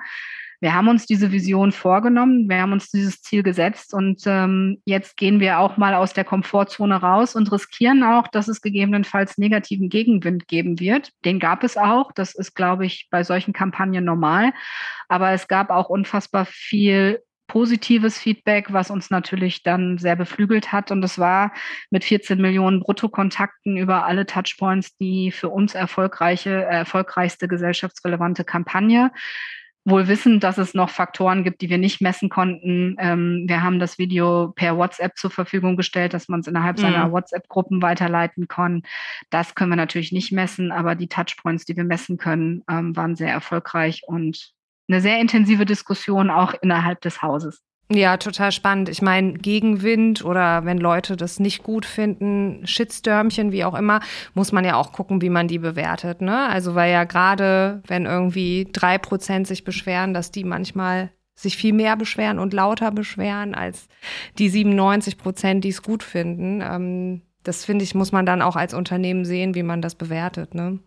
wir 0.60 0.74
haben 0.74 0.88
uns 0.88 1.06
diese 1.06 1.32
Vision 1.32 1.72
vorgenommen, 1.72 2.50
wir 2.50 2.62
haben 2.62 2.72
uns 2.72 2.90
dieses 2.90 3.22
Ziel 3.22 3.44
gesetzt 3.44 3.94
und 3.94 4.24
ähm, 4.26 4.82
jetzt 4.86 5.16
gehen 5.16 5.40
wir 5.40 5.60
auch 5.60 5.78
mal 5.78 5.94
aus 5.94 6.14
der 6.14 6.24
Komfortzone 6.24 6.96
raus 6.96 7.36
und 7.36 7.52
riskieren 7.52 8.04
auch, 8.04 8.28
dass 8.28 8.48
es 8.48 8.62
gegebenenfalls 8.62 9.38
negativen 9.38 9.90
Gegenwind 9.90 10.48
geben 10.48 10.80
wird. 10.80 11.12
Den 11.26 11.40
gab 11.40 11.64
es 11.64 11.78
auch. 11.78 12.12
Das 12.12 12.34
ist, 12.34 12.56
glaube 12.56 12.86
ich, 12.86 13.08
bei 13.12 13.24
solchen 13.24 13.54
Kampagnen 13.54 14.04
normal. 14.04 14.52
Aber 15.08 15.32
es 15.32 15.48
gab 15.48 15.70
auch 15.70 15.90
unfassbar 15.90 16.46
viel 16.46 17.20
positives 17.48 18.18
Feedback, 18.18 18.74
was 18.74 18.92
uns 18.92 19.10
natürlich 19.10 19.64
dann 19.64 19.98
sehr 19.98 20.16
beflügelt 20.16 20.72
hat. 20.72 20.92
Und 20.92 21.04
es 21.04 21.18
war 21.18 21.54
mit 21.90 22.04
14 22.04 22.42
Millionen 22.42 22.82
Bruttokontakten 22.82 23.78
über 23.78 24.06
alle 24.06 24.26
Touchpoints 24.26 24.98
die 24.98 25.32
für 25.32 25.50
uns 25.50 25.74
erfolgreiche, 25.74 26.64
erfolgreichste 26.64 27.48
gesellschaftsrelevante 27.48 28.44
Kampagne 28.44 29.12
wohl 29.88 30.08
wissen, 30.10 30.40
dass 30.40 30.58
es 30.58 30.74
noch 30.74 30.90
Faktoren 30.90 31.44
gibt, 31.44 31.62
die 31.62 31.70
wir 31.70 31.78
nicht 31.78 32.02
messen 32.02 32.30
konnten. 32.30 32.98
Ähm, 33.00 33.46
wir 33.48 33.64
haben 33.64 33.80
das 33.80 33.98
Video 33.98 34.52
per 34.54 34.78
WhatsApp 34.78 35.18
zur 35.18 35.32
Verfügung 35.32 35.78
gestellt, 35.78 36.14
dass 36.14 36.28
man 36.28 36.42
es 36.42 36.48
innerhalb 36.48 36.78
mhm. 36.78 36.82
seiner 36.82 37.12
WhatsApp-Gruppen 37.12 37.82
weiterleiten 37.82 38.48
kann. 38.48 38.84
Das 39.30 39.56
können 39.56 39.72
wir 39.72 39.78
natürlich 39.78 40.12
nicht 40.12 40.34
messen, 40.34 40.72
aber 40.74 40.96
die 40.96 41.08
Touchpoints, 41.08 41.64
die 41.64 41.78
wir 41.78 41.86
messen 41.86 42.18
können, 42.18 42.64
ähm, 42.70 42.96
waren 42.98 43.16
sehr 43.16 43.32
erfolgreich 43.32 44.02
und 44.06 44.52
eine 44.90 45.00
sehr 45.00 45.20
intensive 45.20 45.66
Diskussion 45.66 46.30
auch 46.30 46.54
innerhalb 46.62 47.02
des 47.02 47.22
Hauses. 47.22 47.62
Ja, 47.90 48.18
total 48.18 48.52
spannend. 48.52 48.90
Ich 48.90 49.02
meine, 49.02 49.34
Gegenwind 49.34 50.26
oder 50.26 50.66
wenn 50.66 50.78
Leute 50.78 51.16
das 51.16 51.40
nicht 51.40 51.64
gut 51.64 51.86
finden, 51.86 52.68
Shitstürmchen, 52.68 53.54
wie 53.54 53.64
auch 53.64 53.76
immer, 53.76 54.02
muss 54.34 54.52
man 54.52 54.66
ja 54.66 54.76
auch 54.76 54.92
gucken, 54.92 55.22
wie 55.22 55.30
man 55.30 55.48
die 55.48 55.58
bewertet. 55.58 56.20
Ne? 56.20 56.50
Also 56.50 56.76
weil 56.76 56.92
ja 56.92 57.06
gerade, 57.06 57.82
wenn 57.88 58.06
irgendwie 58.06 58.68
drei 58.74 58.98
Prozent 58.98 59.48
sich 59.48 59.64
beschweren, 59.64 60.14
dass 60.14 60.32
die 60.32 60.44
manchmal 60.44 61.12
sich 61.34 61.56
viel 61.56 61.72
mehr 61.72 61.96
beschweren 61.96 62.40
und 62.40 62.54
lauter 62.54 62.92
beschweren 62.92 63.56
als 63.56 63.88
die 64.38 64.50
97 64.50 65.18
Prozent, 65.18 65.64
die 65.64 65.70
es 65.70 65.82
gut 65.82 66.04
finden. 66.04 66.62
Ähm, 66.62 67.22
das 67.44 67.64
finde 67.64 67.84
ich, 67.84 67.96
muss 67.96 68.12
man 68.12 68.26
dann 68.26 68.42
auch 68.42 68.58
als 68.58 68.74
Unternehmen 68.74 69.24
sehen, 69.24 69.56
wie 69.56 69.64
man 69.64 69.82
das 69.82 69.96
bewertet. 69.96 70.56
Ne? 70.56 70.80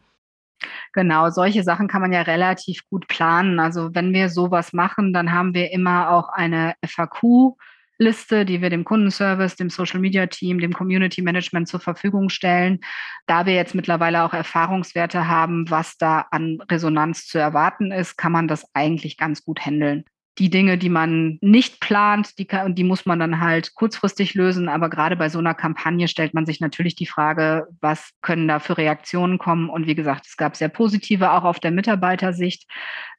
Genau, 0.92 1.30
solche 1.30 1.62
Sachen 1.62 1.88
kann 1.88 2.02
man 2.02 2.12
ja 2.12 2.22
relativ 2.22 2.88
gut 2.88 3.08
planen. 3.08 3.60
Also 3.60 3.94
wenn 3.94 4.12
wir 4.12 4.28
sowas 4.28 4.72
machen, 4.72 5.12
dann 5.12 5.32
haben 5.32 5.54
wir 5.54 5.72
immer 5.72 6.10
auch 6.10 6.28
eine 6.28 6.74
FAQ. 6.84 7.56
Liste, 7.98 8.46
die 8.46 8.62
wir 8.62 8.70
dem 8.70 8.84
Kundenservice, 8.84 9.56
dem 9.56 9.68
Social 9.68 10.00
Media 10.00 10.26
Team, 10.26 10.58
dem 10.58 10.72
Community 10.72 11.20
Management 11.20 11.68
zur 11.68 11.80
Verfügung 11.80 12.30
stellen. 12.30 12.80
Da 13.26 13.44
wir 13.44 13.54
jetzt 13.54 13.74
mittlerweile 13.74 14.24
auch 14.24 14.32
Erfahrungswerte 14.32 15.28
haben, 15.28 15.68
was 15.68 15.98
da 15.98 16.26
an 16.30 16.62
Resonanz 16.70 17.26
zu 17.26 17.38
erwarten 17.38 17.92
ist, 17.92 18.16
kann 18.16 18.32
man 18.32 18.48
das 18.48 18.64
eigentlich 18.72 19.18
ganz 19.18 19.44
gut 19.44 19.60
handeln 19.60 20.04
die 20.40 20.48
Dinge, 20.48 20.78
die 20.78 20.88
man 20.88 21.38
nicht 21.42 21.80
plant, 21.80 22.38
die, 22.38 22.48
die 22.70 22.84
muss 22.84 23.04
man 23.04 23.20
dann 23.20 23.40
halt 23.40 23.74
kurzfristig 23.74 24.32
lösen. 24.32 24.70
Aber 24.70 24.88
gerade 24.88 25.14
bei 25.14 25.28
so 25.28 25.38
einer 25.38 25.52
Kampagne 25.52 26.08
stellt 26.08 26.32
man 26.32 26.46
sich 26.46 26.60
natürlich 26.60 26.96
die 26.96 27.06
Frage, 27.06 27.68
was 27.82 28.10
können 28.22 28.48
da 28.48 28.58
für 28.58 28.78
Reaktionen 28.78 29.36
kommen? 29.36 29.68
Und 29.68 29.86
wie 29.86 29.94
gesagt, 29.94 30.26
es 30.26 30.38
gab 30.38 30.56
sehr 30.56 30.70
positive 30.70 31.30
auch 31.32 31.44
auf 31.44 31.60
der 31.60 31.70
Mitarbeitersicht. 31.70 32.66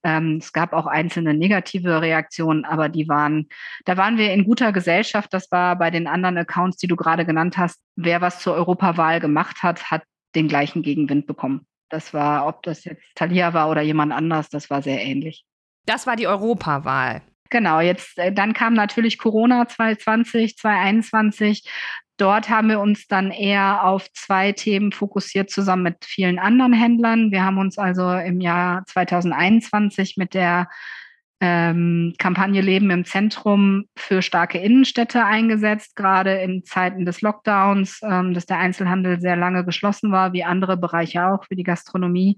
Ähm, 0.04 0.38
es 0.42 0.52
gab 0.52 0.74
auch 0.74 0.88
einzelne 0.88 1.36
negative 1.36 2.02
Reaktionen, 2.02 2.66
aber 2.66 2.90
die 2.90 3.08
waren, 3.08 3.48
da 3.86 3.98
waren 3.98 4.18
wir 4.18 4.34
in 4.34 4.44
guter 4.44 4.72
Gesellschaft. 4.72 5.32
Das 5.32 5.52
war 5.52 5.78
bei 5.78 5.92
den 5.92 6.08
anderen 6.08 6.40
Accounts, 6.40 6.78
die 6.78 6.88
du 6.88 6.96
gerade 6.96 7.24
genannt 7.24 7.56
hast. 7.56 7.80
Wer 7.96 8.22
was 8.22 8.40
zur 8.40 8.56
Europawahl 8.56 9.20
gemacht 9.20 9.62
hat, 9.62 9.92
hat 9.92 10.02
den 10.34 10.48
gleichen 10.48 10.82
Gegenwind 10.82 11.28
bekommen. 11.28 11.68
Das 11.90 12.16
war, 12.16 12.48
ob 12.48 12.64
das 12.64 12.84
jetzt 12.84 13.04
Thalia 13.14 13.54
war 13.54 13.70
oder 13.70 13.82
jemand 13.82 14.12
anders, 14.12 14.50
das 14.50 14.72
war 14.72 14.82
sehr 14.82 15.04
ähnlich. 15.04 15.46
Das 15.86 16.08
war 16.08 16.16
die 16.16 16.28
Europawahl. 16.28 17.22
Genau, 17.50 17.82
jetzt 17.82 18.18
äh, 18.18 18.32
dann 18.32 18.54
kam 18.54 18.74
natürlich 18.74 19.18
Corona 19.18 19.68
2020, 19.68 20.58
2021. 20.58 21.70
Dort 22.18 22.50
haben 22.50 22.70
wir 22.70 22.80
uns 22.80 23.08
dann 23.08 23.32
eher 23.32 23.84
auf 23.84 24.12
zwei 24.14 24.52
Themen 24.52 24.92
fokussiert, 24.92 25.50
zusammen 25.50 25.84
mit 25.84 26.06
vielen 26.06 26.40
anderen 26.40 26.74
Händlern. 26.74 27.32
Wir 27.32 27.44
haben 27.44 27.58
uns 27.58 27.78
also 27.78 28.14
im 28.14 28.42
Jahr 28.42 28.84
2021 28.86 30.18
mit 30.18 30.34
der 30.34 30.70
ähm, 31.42 32.14
Kampagne 32.20 32.62
Leben 32.62 32.92
im 32.92 33.04
Zentrum 33.04 33.86
für 33.98 34.22
starke 34.22 34.60
Innenstädte 34.60 35.26
eingesetzt, 35.26 35.96
gerade 35.96 36.36
in 36.36 36.64
Zeiten 36.64 37.04
des 37.04 37.22
Lockdowns, 37.22 38.00
ähm, 38.04 38.36
dass 38.36 38.46
der 38.46 38.60
Einzelhandel 38.60 39.20
sehr 39.20 39.36
lange 39.36 39.66
geschlossen 39.66 40.12
war, 40.12 40.34
wie 40.34 40.44
andere 40.44 40.78
Bereiche 40.78 41.26
auch, 41.26 41.46
wie 41.50 41.56
die 41.56 41.64
Gastronomie. 41.64 42.38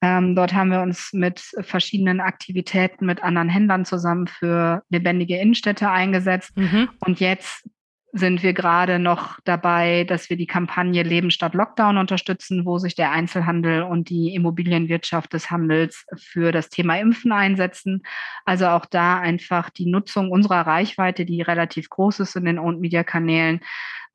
Ähm, 0.00 0.34
dort 0.34 0.54
haben 0.54 0.70
wir 0.70 0.80
uns 0.80 1.12
mit 1.12 1.40
verschiedenen 1.60 2.20
Aktivitäten 2.20 3.04
mit 3.04 3.22
anderen 3.22 3.50
Händlern 3.50 3.84
zusammen 3.84 4.26
für 4.26 4.82
lebendige 4.88 5.38
Innenstädte 5.38 5.90
eingesetzt. 5.90 6.56
Mhm. 6.56 6.88
Und 7.00 7.20
jetzt 7.20 7.68
sind 8.12 8.42
wir 8.42 8.54
gerade 8.54 8.98
noch 8.98 9.38
dabei, 9.44 10.04
dass 10.04 10.30
wir 10.30 10.36
die 10.36 10.46
Kampagne 10.46 11.02
Leben 11.02 11.30
statt 11.30 11.54
Lockdown 11.54 11.98
unterstützen, 11.98 12.64
wo 12.64 12.78
sich 12.78 12.94
der 12.94 13.12
Einzelhandel 13.12 13.82
und 13.82 14.08
die 14.08 14.34
Immobilienwirtschaft 14.34 15.32
des 15.32 15.50
Handels 15.50 16.06
für 16.16 16.50
das 16.50 16.70
Thema 16.70 16.98
Impfen 16.98 17.32
einsetzen. 17.32 18.02
Also 18.44 18.68
auch 18.68 18.86
da 18.86 19.18
einfach 19.18 19.68
die 19.70 19.86
Nutzung 19.86 20.30
unserer 20.30 20.66
Reichweite, 20.66 21.26
die 21.26 21.42
relativ 21.42 21.90
groß 21.90 22.20
ist 22.20 22.36
in 22.36 22.46
den 22.46 22.58
Owned-Media-Kanälen, 22.58 23.60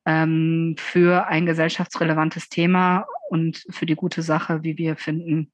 ähm, 0.06 0.76
für 0.78 1.28
ein 1.28 1.46
gesellschaftsrelevantes 1.46 2.50
Thema 2.50 3.06
und 3.30 3.64
für 3.70 3.86
die 3.86 3.96
gute 3.96 4.22
Sache, 4.22 4.64
wie 4.64 4.78
wir 4.78 4.96
finden, 4.96 5.52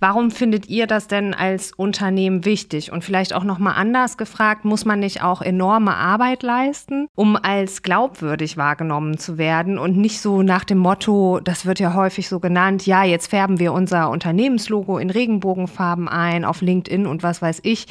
Warum 0.00 0.30
findet 0.30 0.68
ihr 0.68 0.86
das 0.86 1.08
denn 1.08 1.34
als 1.34 1.72
Unternehmen 1.72 2.44
wichtig? 2.44 2.92
Und 2.92 3.04
vielleicht 3.04 3.32
auch 3.34 3.44
noch 3.44 3.58
mal 3.58 3.72
anders 3.72 4.16
gefragt, 4.16 4.64
muss 4.64 4.84
man 4.84 5.00
nicht 5.00 5.22
auch 5.22 5.42
enorme 5.42 5.94
Arbeit 5.94 6.42
leisten, 6.42 7.08
um 7.14 7.36
als 7.36 7.82
glaubwürdig 7.82 8.56
wahrgenommen 8.56 9.18
zu 9.18 9.38
werden 9.38 9.78
und 9.78 9.96
nicht 9.96 10.20
so 10.20 10.42
nach 10.42 10.64
dem 10.64 10.78
Motto, 10.78 11.40
das 11.42 11.66
wird 11.66 11.80
ja 11.80 11.94
häufig 11.94 12.28
so 12.28 12.40
genannt, 12.40 12.86
ja, 12.86 13.04
jetzt 13.04 13.28
färben 13.28 13.58
wir 13.58 13.72
unser 13.72 14.10
Unternehmenslogo 14.10 14.98
in 14.98 15.10
Regenbogenfarben 15.10 16.08
ein 16.08 16.44
auf 16.44 16.60
LinkedIn 16.60 17.06
und 17.06 17.22
was 17.22 17.42
weiß 17.42 17.60
ich 17.62 17.86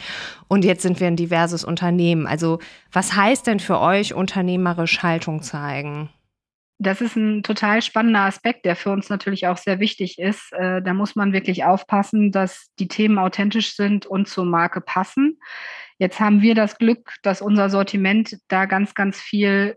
und 0.48 0.64
jetzt 0.64 0.82
sind 0.82 1.00
wir 1.00 1.08
ein 1.08 1.16
diverses 1.16 1.64
Unternehmen. 1.64 2.28
Also, 2.28 2.60
was 2.92 3.16
heißt 3.16 3.48
denn 3.48 3.60
für 3.60 3.80
euch 3.80 4.14
unternehmerisch 4.14 5.04
Haltung 5.04 5.42
zeigen? 5.42 6.10
Das 6.80 7.02
ist 7.02 7.16
ein 7.16 7.42
total 7.42 7.82
spannender 7.82 8.22
Aspekt, 8.22 8.66
der 8.66 8.76
für 8.76 8.92
uns 8.92 9.10
natürlich 9.10 9.48
auch 9.48 9.58
sehr 9.58 9.80
wichtig 9.80 10.20
ist. 10.20 10.54
Äh, 10.54 10.82
da 10.82 10.94
muss 10.94 11.16
man 11.16 11.34
wirklich 11.34 11.64
aufpassen, 11.64 12.32
dass 12.32 12.72
die 12.78 12.88
Themen 12.88 13.18
authentisch 13.18 13.76
sind 13.76 14.06
und 14.06 14.28
zur 14.28 14.46
Marke 14.46 14.82
passen. 14.82 15.40
Jetzt 15.98 16.20
haben 16.20 16.42
wir 16.42 16.54
das 16.54 16.78
Glück, 16.78 17.16
dass 17.24 17.42
unser 17.42 17.70
Sortiment 17.70 18.38
da 18.48 18.66
ganz, 18.66 18.94
ganz 18.94 19.20
viel 19.20 19.76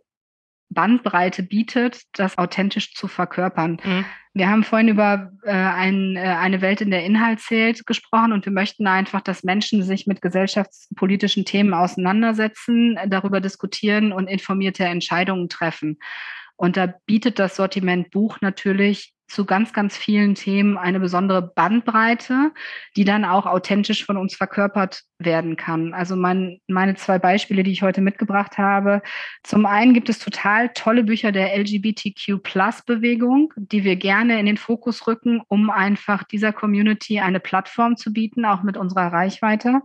Bandbreite 0.70 1.42
bietet, 1.42 2.02
das 2.12 2.38
authentisch 2.38 2.94
zu 2.94 3.08
verkörpern. 3.08 3.80
Mhm. 3.82 4.04
Wir 4.32 4.48
haben 4.48 4.62
vorhin 4.62 4.88
über 4.88 5.32
äh, 5.42 5.50
ein, 5.50 6.14
äh, 6.14 6.20
eine 6.20 6.60
Welt, 6.60 6.80
in 6.80 6.92
der 6.92 7.04
Inhalt 7.04 7.40
zählt, 7.40 7.84
gesprochen 7.86 8.32
und 8.32 8.44
wir 8.44 8.52
möchten 8.52 8.86
einfach, 8.86 9.20
dass 9.20 9.42
Menschen 9.42 9.82
sich 9.82 10.06
mit 10.06 10.22
gesellschaftspolitischen 10.22 11.44
Themen 11.44 11.74
auseinandersetzen, 11.74 12.96
darüber 13.08 13.40
diskutieren 13.40 14.12
und 14.12 14.28
informierte 14.28 14.84
Entscheidungen 14.84 15.48
treffen. 15.48 15.98
Und 16.60 16.76
da 16.76 16.92
bietet 17.06 17.38
das 17.38 17.56
Sortiment 17.56 18.10
Buch 18.10 18.42
natürlich 18.42 19.14
zu 19.28 19.46
ganz, 19.46 19.72
ganz 19.72 19.96
vielen 19.96 20.34
Themen 20.34 20.76
eine 20.76 21.00
besondere 21.00 21.40
Bandbreite, 21.40 22.52
die 22.96 23.06
dann 23.06 23.24
auch 23.24 23.46
authentisch 23.46 24.04
von 24.04 24.18
uns 24.18 24.34
verkörpert 24.34 25.04
werden 25.18 25.56
kann. 25.56 25.94
Also 25.94 26.16
mein, 26.16 26.60
meine 26.66 26.96
zwei 26.96 27.18
Beispiele, 27.18 27.62
die 27.62 27.70
ich 27.70 27.80
heute 27.80 28.02
mitgebracht 28.02 28.58
habe. 28.58 29.00
Zum 29.42 29.64
einen 29.64 29.94
gibt 29.94 30.10
es 30.10 30.18
total 30.18 30.68
tolle 30.74 31.04
Bücher 31.04 31.32
der 31.32 31.56
LGBTQ-Plus-Bewegung, 31.56 33.54
die 33.56 33.82
wir 33.82 33.96
gerne 33.96 34.38
in 34.38 34.44
den 34.44 34.58
Fokus 34.58 35.06
rücken, 35.06 35.40
um 35.48 35.70
einfach 35.70 36.24
dieser 36.24 36.52
Community 36.52 37.20
eine 37.20 37.40
Plattform 37.40 37.96
zu 37.96 38.12
bieten, 38.12 38.44
auch 38.44 38.62
mit 38.64 38.76
unserer 38.76 39.10
Reichweite 39.10 39.80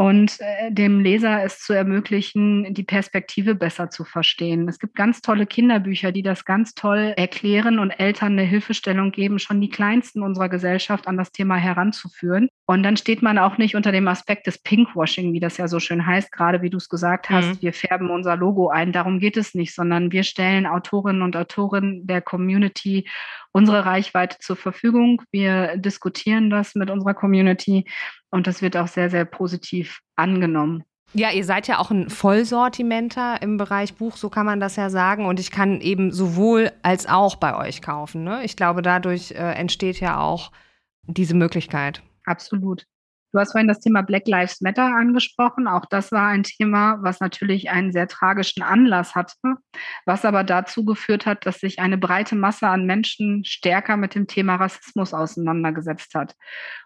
und 0.00 0.40
äh, 0.40 0.72
dem 0.72 1.00
Leser 1.00 1.44
es 1.44 1.58
zu 1.58 1.74
ermöglichen, 1.74 2.72
die 2.72 2.84
Perspektive 2.84 3.54
besser 3.54 3.90
zu 3.90 4.04
verstehen. 4.04 4.66
Es 4.66 4.78
gibt 4.78 4.94
ganz 4.94 5.20
tolle 5.20 5.44
Kinderbücher, 5.44 6.10
die 6.10 6.22
das 6.22 6.46
ganz 6.46 6.72
toll 6.72 7.12
erklären 7.18 7.78
und 7.78 7.90
Eltern 7.90 8.32
eine 8.32 8.44
Hilfestellung 8.44 9.12
geben, 9.12 9.38
schon 9.38 9.60
die 9.60 9.68
Kleinsten 9.68 10.22
unserer 10.22 10.48
Gesellschaft 10.48 11.06
an 11.06 11.18
das 11.18 11.32
Thema 11.32 11.56
heranzuführen. 11.56 12.48
Und 12.64 12.82
dann 12.82 12.96
steht 12.96 13.20
man 13.20 13.36
auch 13.36 13.58
nicht 13.58 13.76
unter 13.76 13.92
dem 13.92 14.08
Aspekt 14.08 14.46
des 14.46 14.56
Pinkwashing, 14.56 15.34
wie 15.34 15.40
das 15.40 15.58
ja 15.58 15.68
so 15.68 15.80
schön 15.80 16.06
heißt, 16.06 16.32
gerade 16.32 16.62
wie 16.62 16.70
du 16.70 16.78
es 16.78 16.88
gesagt 16.88 17.28
hast, 17.28 17.56
mhm. 17.56 17.62
wir 17.62 17.74
färben 17.74 18.08
unser 18.08 18.36
Logo 18.36 18.70
ein. 18.70 18.92
Darum 18.92 19.18
geht 19.18 19.36
es 19.36 19.54
nicht, 19.54 19.74
sondern 19.74 20.12
wir 20.12 20.22
stellen 20.22 20.66
Autorinnen 20.66 21.20
und 21.20 21.36
Autoren 21.36 22.06
der 22.06 22.22
Community 22.22 23.06
unsere 23.52 23.84
Reichweite 23.84 24.38
zur 24.38 24.56
Verfügung. 24.56 25.22
Wir 25.30 25.76
diskutieren 25.76 26.50
das 26.50 26.74
mit 26.74 26.90
unserer 26.90 27.14
Community 27.14 27.84
und 28.30 28.46
das 28.46 28.62
wird 28.62 28.76
auch 28.76 28.88
sehr, 28.88 29.10
sehr 29.10 29.24
positiv 29.24 30.00
angenommen. 30.16 30.84
Ja, 31.12 31.30
ihr 31.32 31.44
seid 31.44 31.66
ja 31.66 31.78
auch 31.78 31.90
ein 31.90 32.08
Vollsortimenter 32.08 33.42
im 33.42 33.56
Bereich 33.56 33.94
Buch, 33.94 34.16
so 34.16 34.30
kann 34.30 34.46
man 34.46 34.60
das 34.60 34.76
ja 34.76 34.90
sagen. 34.90 35.26
Und 35.26 35.40
ich 35.40 35.50
kann 35.50 35.80
eben 35.80 36.12
sowohl 36.12 36.70
als 36.82 37.08
auch 37.08 37.34
bei 37.34 37.56
euch 37.56 37.82
kaufen. 37.82 38.22
Ne? 38.22 38.44
Ich 38.44 38.54
glaube, 38.54 38.80
dadurch 38.80 39.32
äh, 39.32 39.52
entsteht 39.54 39.98
ja 39.98 40.20
auch 40.20 40.52
diese 41.06 41.34
Möglichkeit. 41.34 42.02
Absolut. 42.26 42.86
Du 43.32 43.38
hast 43.38 43.52
vorhin 43.52 43.68
das 43.68 43.78
Thema 43.78 44.02
Black 44.02 44.26
Lives 44.26 44.60
Matter 44.60 44.86
angesprochen. 44.86 45.68
Auch 45.68 45.86
das 45.86 46.10
war 46.10 46.28
ein 46.28 46.42
Thema, 46.42 46.98
was 47.00 47.20
natürlich 47.20 47.70
einen 47.70 47.92
sehr 47.92 48.08
tragischen 48.08 48.62
Anlass 48.62 49.14
hatte, 49.14 49.36
was 50.04 50.24
aber 50.24 50.42
dazu 50.42 50.84
geführt 50.84 51.26
hat, 51.26 51.46
dass 51.46 51.60
sich 51.60 51.78
eine 51.78 51.96
breite 51.96 52.34
Masse 52.34 52.66
an 52.66 52.86
Menschen 52.86 53.44
stärker 53.44 53.96
mit 53.96 54.16
dem 54.16 54.26
Thema 54.26 54.56
Rassismus 54.56 55.14
auseinandergesetzt 55.14 56.14
hat. 56.14 56.34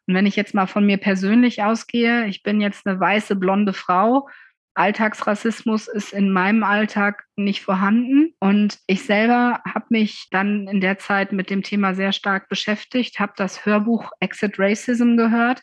Und 0.06 0.14
wenn 0.14 0.26
ich 0.26 0.36
jetzt 0.36 0.54
mal 0.54 0.66
von 0.66 0.84
mir 0.84 0.98
persönlich 0.98 1.62
ausgehe, 1.62 2.26
ich 2.26 2.42
bin 2.42 2.60
jetzt 2.60 2.86
eine 2.86 3.00
weiße, 3.00 3.36
blonde 3.36 3.72
Frau. 3.72 4.28
Alltagsrassismus 4.76 5.86
ist 5.86 6.12
in 6.12 6.30
meinem 6.30 6.62
Alltag 6.64 7.24
nicht 7.36 7.62
vorhanden. 7.62 8.34
Und 8.40 8.80
ich 8.86 9.04
selber 9.04 9.62
habe 9.64 9.86
mich 9.88 10.26
dann 10.30 10.66
in 10.66 10.80
der 10.82 10.98
Zeit 10.98 11.32
mit 11.32 11.48
dem 11.48 11.62
Thema 11.62 11.94
sehr 11.94 12.12
stark 12.12 12.48
beschäftigt, 12.50 13.18
habe 13.18 13.32
das 13.36 13.64
Hörbuch 13.64 14.10
Exit 14.20 14.58
Racism 14.58 15.16
gehört 15.16 15.62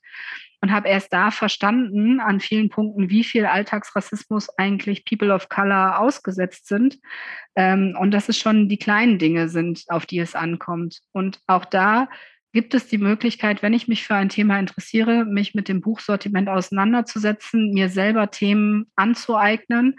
und 0.61 0.71
habe 0.71 0.87
erst 0.87 1.11
da 1.11 1.31
verstanden 1.31 2.19
an 2.19 2.39
vielen 2.39 2.69
Punkten, 2.69 3.09
wie 3.09 3.23
viel 3.23 3.45
Alltagsrassismus 3.45 4.47
eigentlich 4.57 5.05
People 5.05 5.33
of 5.33 5.49
Color 5.49 5.99
ausgesetzt 5.99 6.67
sind 6.67 6.99
ähm, 7.55 7.97
und 7.99 8.11
dass 8.11 8.29
es 8.29 8.37
schon 8.37 8.69
die 8.69 8.77
kleinen 8.77 9.17
Dinge 9.17 9.49
sind, 9.49 9.83
auf 9.89 10.05
die 10.05 10.19
es 10.19 10.35
ankommt. 10.35 10.99
Und 11.11 11.39
auch 11.47 11.65
da 11.65 12.07
gibt 12.53 12.73
es 12.73 12.87
die 12.87 12.99
Möglichkeit, 12.99 13.63
wenn 13.63 13.73
ich 13.73 13.87
mich 13.87 14.05
für 14.05 14.15
ein 14.15 14.29
Thema 14.29 14.59
interessiere, 14.59 15.25
mich 15.25 15.55
mit 15.55 15.67
dem 15.67 15.81
Buchsortiment 15.81 16.47
auseinanderzusetzen, 16.47 17.73
mir 17.73 17.89
selber 17.89 18.29
Themen 18.29 18.91
anzueignen 18.95 19.95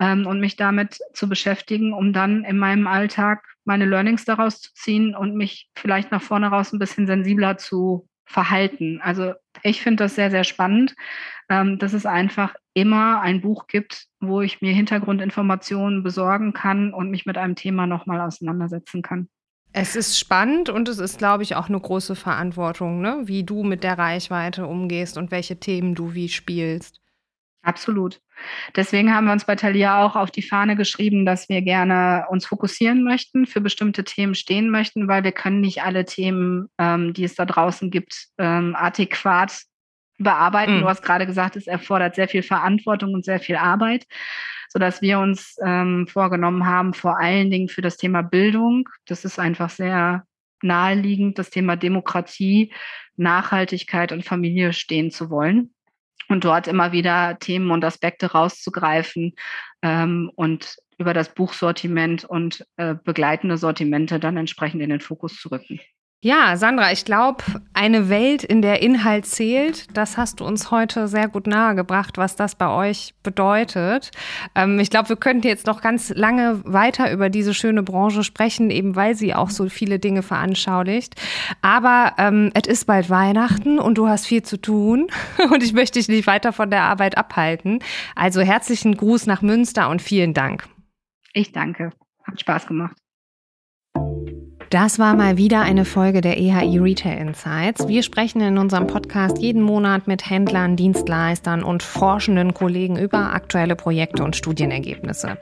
ähm, 0.00 0.26
und 0.26 0.40
mich 0.40 0.56
damit 0.56 0.98
zu 1.14 1.28
beschäftigen, 1.28 1.92
um 1.92 2.12
dann 2.12 2.44
in 2.44 2.58
meinem 2.58 2.86
Alltag 2.88 3.44
meine 3.64 3.84
Learnings 3.84 4.24
daraus 4.24 4.60
zu 4.60 4.72
ziehen 4.74 5.14
und 5.14 5.36
mich 5.36 5.70
vielleicht 5.76 6.10
nach 6.10 6.22
vorne 6.22 6.48
raus 6.48 6.72
ein 6.72 6.80
bisschen 6.80 7.06
sensibler 7.06 7.58
zu 7.58 8.08
verhalten. 8.30 9.00
Also 9.02 9.34
ich 9.62 9.82
finde 9.82 10.04
das 10.04 10.14
sehr, 10.14 10.30
sehr 10.30 10.44
spannend, 10.44 10.94
ähm, 11.48 11.78
dass 11.78 11.92
es 11.92 12.06
einfach 12.06 12.54
immer 12.74 13.20
ein 13.20 13.40
Buch 13.40 13.66
gibt, 13.66 14.06
wo 14.20 14.40
ich 14.40 14.60
mir 14.62 14.72
Hintergrundinformationen 14.72 16.04
besorgen 16.04 16.52
kann 16.52 16.94
und 16.94 17.10
mich 17.10 17.26
mit 17.26 17.36
einem 17.36 17.56
Thema 17.56 17.86
nochmal 17.88 18.20
auseinandersetzen 18.20 19.02
kann. 19.02 19.28
Es 19.72 19.96
ist 19.96 20.18
spannend 20.18 20.68
und 20.68 20.88
es 20.88 20.98
ist, 20.98 21.18
glaube 21.18 21.42
ich, 21.42 21.56
auch 21.56 21.68
eine 21.68 21.80
große 21.80 22.16
Verantwortung, 22.16 23.00
ne? 23.00 23.22
wie 23.24 23.44
du 23.44 23.62
mit 23.64 23.82
der 23.82 23.98
Reichweite 23.98 24.66
umgehst 24.66 25.16
und 25.18 25.30
welche 25.30 25.58
Themen 25.58 25.94
du 25.94 26.14
wie 26.14 26.28
spielst. 26.28 26.99
Absolut. 27.62 28.20
Deswegen 28.74 29.14
haben 29.14 29.26
wir 29.26 29.32
uns 29.32 29.44
bei 29.44 29.54
Thalia 29.54 30.02
auch 30.02 30.16
auf 30.16 30.30
die 30.30 30.42
Fahne 30.42 30.76
geschrieben, 30.76 31.26
dass 31.26 31.50
wir 31.50 31.60
gerne 31.60 32.24
uns 32.30 32.46
fokussieren 32.46 33.04
möchten, 33.04 33.46
für 33.46 33.60
bestimmte 33.60 34.02
Themen 34.02 34.34
stehen 34.34 34.70
möchten, 34.70 35.08
weil 35.08 35.24
wir 35.24 35.32
können 35.32 35.60
nicht 35.60 35.82
alle 35.82 36.06
Themen, 36.06 36.68
ähm, 36.78 37.12
die 37.12 37.24
es 37.24 37.34
da 37.34 37.44
draußen 37.44 37.90
gibt, 37.90 38.28
ähm, 38.38 38.74
adäquat 38.74 39.60
bearbeiten. 40.16 40.76
Mhm. 40.76 40.80
Du 40.80 40.88
hast 40.88 41.02
gerade 41.02 41.26
gesagt, 41.26 41.56
es 41.56 41.66
erfordert 41.66 42.14
sehr 42.14 42.28
viel 42.28 42.42
Verantwortung 42.42 43.12
und 43.12 43.26
sehr 43.26 43.40
viel 43.40 43.56
Arbeit, 43.56 44.06
sodass 44.70 45.02
wir 45.02 45.18
uns 45.18 45.56
ähm, 45.62 46.06
vorgenommen 46.06 46.66
haben, 46.66 46.94
vor 46.94 47.18
allen 47.18 47.50
Dingen 47.50 47.68
für 47.68 47.82
das 47.82 47.98
Thema 47.98 48.22
Bildung, 48.22 48.88
das 49.06 49.26
ist 49.26 49.38
einfach 49.38 49.68
sehr 49.68 50.24
naheliegend, 50.62 51.38
das 51.38 51.50
Thema 51.50 51.76
Demokratie, 51.76 52.72
Nachhaltigkeit 53.16 54.12
und 54.12 54.24
Familie 54.24 54.72
stehen 54.72 55.10
zu 55.10 55.28
wollen 55.28 55.74
und 56.30 56.44
dort 56.44 56.68
immer 56.68 56.92
wieder 56.92 57.38
Themen 57.38 57.70
und 57.70 57.84
Aspekte 57.84 58.32
rauszugreifen 58.32 59.34
ähm, 59.82 60.30
und 60.34 60.76
über 60.98 61.14
das 61.14 61.34
Buchsortiment 61.34 62.24
und 62.24 62.64
äh, 62.76 62.94
begleitende 62.94 63.56
Sortimente 63.56 64.20
dann 64.20 64.36
entsprechend 64.36 64.82
in 64.82 64.90
den 64.90 65.00
Fokus 65.00 65.36
zu 65.36 65.48
rücken. 65.48 65.80
Ja, 66.22 66.58
Sandra, 66.58 66.92
ich 66.92 67.06
glaube, 67.06 67.42
eine 67.72 68.10
Welt, 68.10 68.44
in 68.44 68.60
der 68.60 68.82
Inhalt 68.82 69.24
zählt, 69.24 69.86
das 69.96 70.18
hast 70.18 70.40
du 70.40 70.44
uns 70.44 70.70
heute 70.70 71.08
sehr 71.08 71.28
gut 71.28 71.46
nahegebracht, 71.46 72.18
was 72.18 72.36
das 72.36 72.56
bei 72.56 72.68
euch 72.68 73.14
bedeutet. 73.22 74.10
Ähm, 74.54 74.78
ich 74.80 74.90
glaube, 74.90 75.08
wir 75.08 75.16
könnten 75.16 75.46
jetzt 75.46 75.66
noch 75.66 75.80
ganz 75.80 76.10
lange 76.10 76.60
weiter 76.66 77.10
über 77.10 77.30
diese 77.30 77.54
schöne 77.54 77.82
Branche 77.82 78.22
sprechen, 78.22 78.70
eben 78.70 78.96
weil 78.96 79.14
sie 79.14 79.34
auch 79.34 79.48
so 79.48 79.70
viele 79.70 79.98
Dinge 79.98 80.22
veranschaulicht. 80.22 81.14
Aber 81.62 82.12
ähm, 82.18 82.50
es 82.52 82.68
ist 82.68 82.84
bald 82.84 83.08
Weihnachten 83.08 83.78
und 83.78 83.96
du 83.96 84.06
hast 84.06 84.26
viel 84.26 84.42
zu 84.42 84.58
tun 84.58 85.08
und 85.50 85.62
ich 85.62 85.72
möchte 85.72 85.98
dich 85.98 86.08
nicht 86.08 86.26
weiter 86.26 86.52
von 86.52 86.68
der 86.68 86.82
Arbeit 86.82 87.16
abhalten. 87.16 87.78
Also 88.14 88.42
herzlichen 88.42 88.94
Gruß 88.94 89.24
nach 89.24 89.40
Münster 89.40 89.88
und 89.88 90.02
vielen 90.02 90.34
Dank. 90.34 90.68
Ich 91.32 91.52
danke. 91.52 91.92
Hat 92.24 92.38
Spaß 92.38 92.66
gemacht. 92.66 92.94
Das 94.70 95.00
war 95.00 95.16
mal 95.16 95.36
wieder 95.36 95.62
eine 95.62 95.84
Folge 95.84 96.20
der 96.20 96.38
EHI 96.38 96.78
Retail 96.78 97.18
Insights. 97.18 97.88
Wir 97.88 98.04
sprechen 98.04 98.40
in 98.40 98.56
unserem 98.56 98.86
Podcast 98.86 99.38
jeden 99.38 99.62
Monat 99.62 100.06
mit 100.06 100.30
Händlern, 100.30 100.76
Dienstleistern 100.76 101.64
und 101.64 101.82
forschenden 101.82 102.54
Kollegen 102.54 102.96
über 102.96 103.34
aktuelle 103.34 103.74
Projekte 103.74 104.22
und 104.22 104.36
Studienergebnisse. 104.36 105.38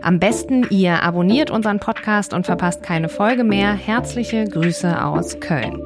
Am 0.00 0.18
besten 0.18 0.66
ihr 0.70 1.02
abonniert 1.02 1.50
unseren 1.50 1.80
Podcast 1.80 2.32
und 2.32 2.46
verpasst 2.46 2.82
keine 2.82 3.10
Folge 3.10 3.44
mehr. 3.44 3.74
Herzliche 3.74 4.46
Grüße 4.46 5.04
aus 5.04 5.38
Köln. 5.38 5.78